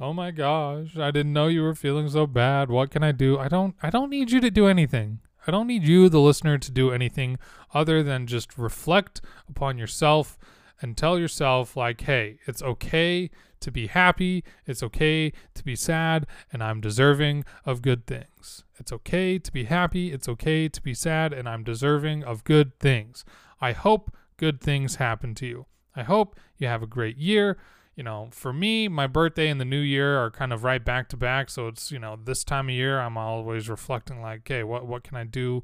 Oh 0.00 0.12
my 0.12 0.30
gosh, 0.30 0.96
I 0.98 1.10
didn't 1.10 1.32
know 1.32 1.46
you 1.48 1.62
were 1.62 1.74
feeling 1.74 2.08
so 2.08 2.26
bad. 2.26 2.70
What 2.70 2.90
can 2.90 3.02
I 3.02 3.12
do? 3.12 3.38
I 3.38 3.48
don't 3.48 3.74
I 3.82 3.90
don't 3.90 4.10
need 4.10 4.30
you 4.30 4.40
to 4.40 4.50
do 4.50 4.66
anything. 4.66 5.20
I 5.46 5.50
don't 5.50 5.66
need 5.66 5.84
you 5.84 6.08
the 6.08 6.20
listener 6.20 6.58
to 6.58 6.70
do 6.70 6.90
anything 6.90 7.38
other 7.72 8.02
than 8.02 8.26
just 8.26 8.58
reflect 8.58 9.20
upon 9.48 9.78
yourself 9.78 10.38
and 10.82 10.96
tell 10.96 11.18
yourself, 11.18 11.76
like, 11.76 12.02
hey, 12.02 12.38
it's 12.46 12.62
okay 12.62 13.30
to 13.60 13.70
be 13.70 13.86
happy, 13.86 14.44
it's 14.66 14.82
okay 14.82 15.32
to 15.54 15.64
be 15.64 15.74
sad, 15.74 16.26
and 16.52 16.62
I'm 16.62 16.80
deserving 16.80 17.44
of 17.64 17.80
good 17.80 18.06
things. 18.06 18.64
It's 18.76 18.92
okay 18.92 19.38
to 19.38 19.52
be 19.52 19.64
happy, 19.64 20.12
it's 20.12 20.28
okay 20.28 20.68
to 20.68 20.82
be 20.82 20.92
sad, 20.92 21.32
and 21.32 21.48
I'm 21.48 21.64
deserving 21.64 22.24
of 22.24 22.44
good 22.44 22.78
things. 22.78 23.24
I 23.60 23.72
hope 23.72 24.14
good 24.36 24.60
things 24.60 24.96
happen 24.96 25.34
to 25.36 25.46
you. 25.46 25.66
I 25.94 26.02
hope 26.02 26.38
you 26.58 26.66
have 26.66 26.82
a 26.82 26.86
great 26.86 27.16
year. 27.16 27.58
You 27.94 28.02
know, 28.02 28.28
for 28.30 28.52
me, 28.52 28.88
my 28.88 29.06
birthday 29.06 29.48
and 29.48 29.58
the 29.58 29.64
new 29.64 29.80
year 29.80 30.18
are 30.18 30.30
kind 30.30 30.52
of 30.52 30.64
right 30.64 30.84
back 30.84 31.08
to 31.08 31.16
back. 31.16 31.48
So 31.48 31.68
it's, 31.68 31.90
you 31.90 31.98
know, 31.98 32.18
this 32.22 32.44
time 32.44 32.68
of 32.68 32.74
year, 32.74 33.00
I'm 33.00 33.16
always 33.16 33.70
reflecting, 33.70 34.20
like, 34.20 34.40
okay, 34.40 34.62
what, 34.62 34.86
what 34.86 35.02
can 35.02 35.16
I 35.16 35.24
do 35.24 35.62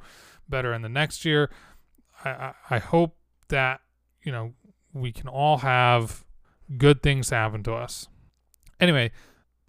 better 0.48 0.72
in 0.72 0.80
the 0.80 0.88
next 0.88 1.26
year? 1.26 1.50
I, 2.24 2.30
I, 2.30 2.54
I 2.70 2.78
hope 2.78 3.16
that, 3.48 3.80
you 4.22 4.32
know, 4.32 4.54
we 4.94 5.12
can 5.12 5.28
all 5.28 5.58
have 5.58 6.24
good 6.78 7.02
things 7.02 7.28
happen 7.28 7.62
to 7.64 7.74
us. 7.74 8.08
Anyway, 8.80 9.11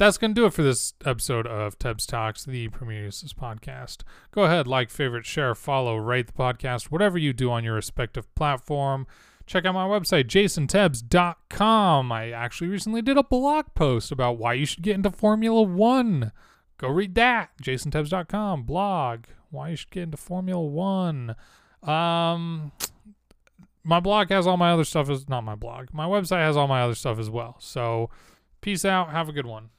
that's 0.04 0.18
going 0.18 0.36
to 0.36 0.42
do 0.42 0.46
it 0.46 0.54
for 0.54 0.64
this 0.64 0.94
episode 1.06 1.48
of 1.48 1.80
Tebs 1.80 2.06
Talks, 2.06 2.44
the 2.44 2.68
Prometheus 2.68 3.24
podcast. 3.32 4.00
Go 4.32 4.44
ahead, 4.44 4.68
like, 4.68 4.90
favorite, 4.90 5.26
share, 5.26 5.56
follow, 5.56 5.96
rate 5.96 6.28
the 6.28 6.34
podcast, 6.34 6.92
whatever 6.92 7.18
you 7.18 7.32
do 7.32 7.50
on 7.50 7.64
your 7.64 7.76
respective 7.76 8.34
platform. 8.36 9.08
Check 9.46 9.64
out 9.64 9.74
my 9.74 9.88
website, 9.88 10.26
jasontebs.com. 10.26 12.12
I 12.12 12.32
actually 12.32 12.68
recently 12.68 13.02
did 13.02 13.18
a 13.18 13.24
blog 13.24 13.68
post 13.76 14.12
about 14.12 14.38
why 14.38 14.54
you 14.54 14.66
should 14.66 14.84
get 14.84 14.96
into 14.96 15.10
Formula 15.10 15.62
One. 15.62 16.34
Go 16.78 16.90
read 16.90 17.16
that, 17.16 17.52
jasontebs.com, 17.64 18.64
blog, 18.64 19.26
why 19.52 19.70
you 19.70 19.78
should 19.78 19.92
get 19.92 20.04
into 20.04 20.18
Formula 20.18 20.62
One. 20.62 21.38
Um, 21.82 22.74
my 23.86 24.02
blog 24.02 24.30
has 24.32 24.48
all 24.48 24.58
my 24.58 24.72
other 24.72 24.84
stuff 24.84 25.10
as 25.10 25.30
not 25.30 25.46
my 25.46 25.56
blog. 25.56 25.94
My 25.94 26.08
website 26.08 26.46
has 26.46 26.58
all 26.58 26.68
my 26.68 26.82
other 26.82 26.96
stuff 26.96 27.20
as 27.20 27.30
well. 27.30 27.56
So 27.60 28.10
peace 28.60 28.84
out. 28.84 29.12
Have 29.12 29.30
a 29.30 29.34
good 29.34 29.46
one. 29.46 29.70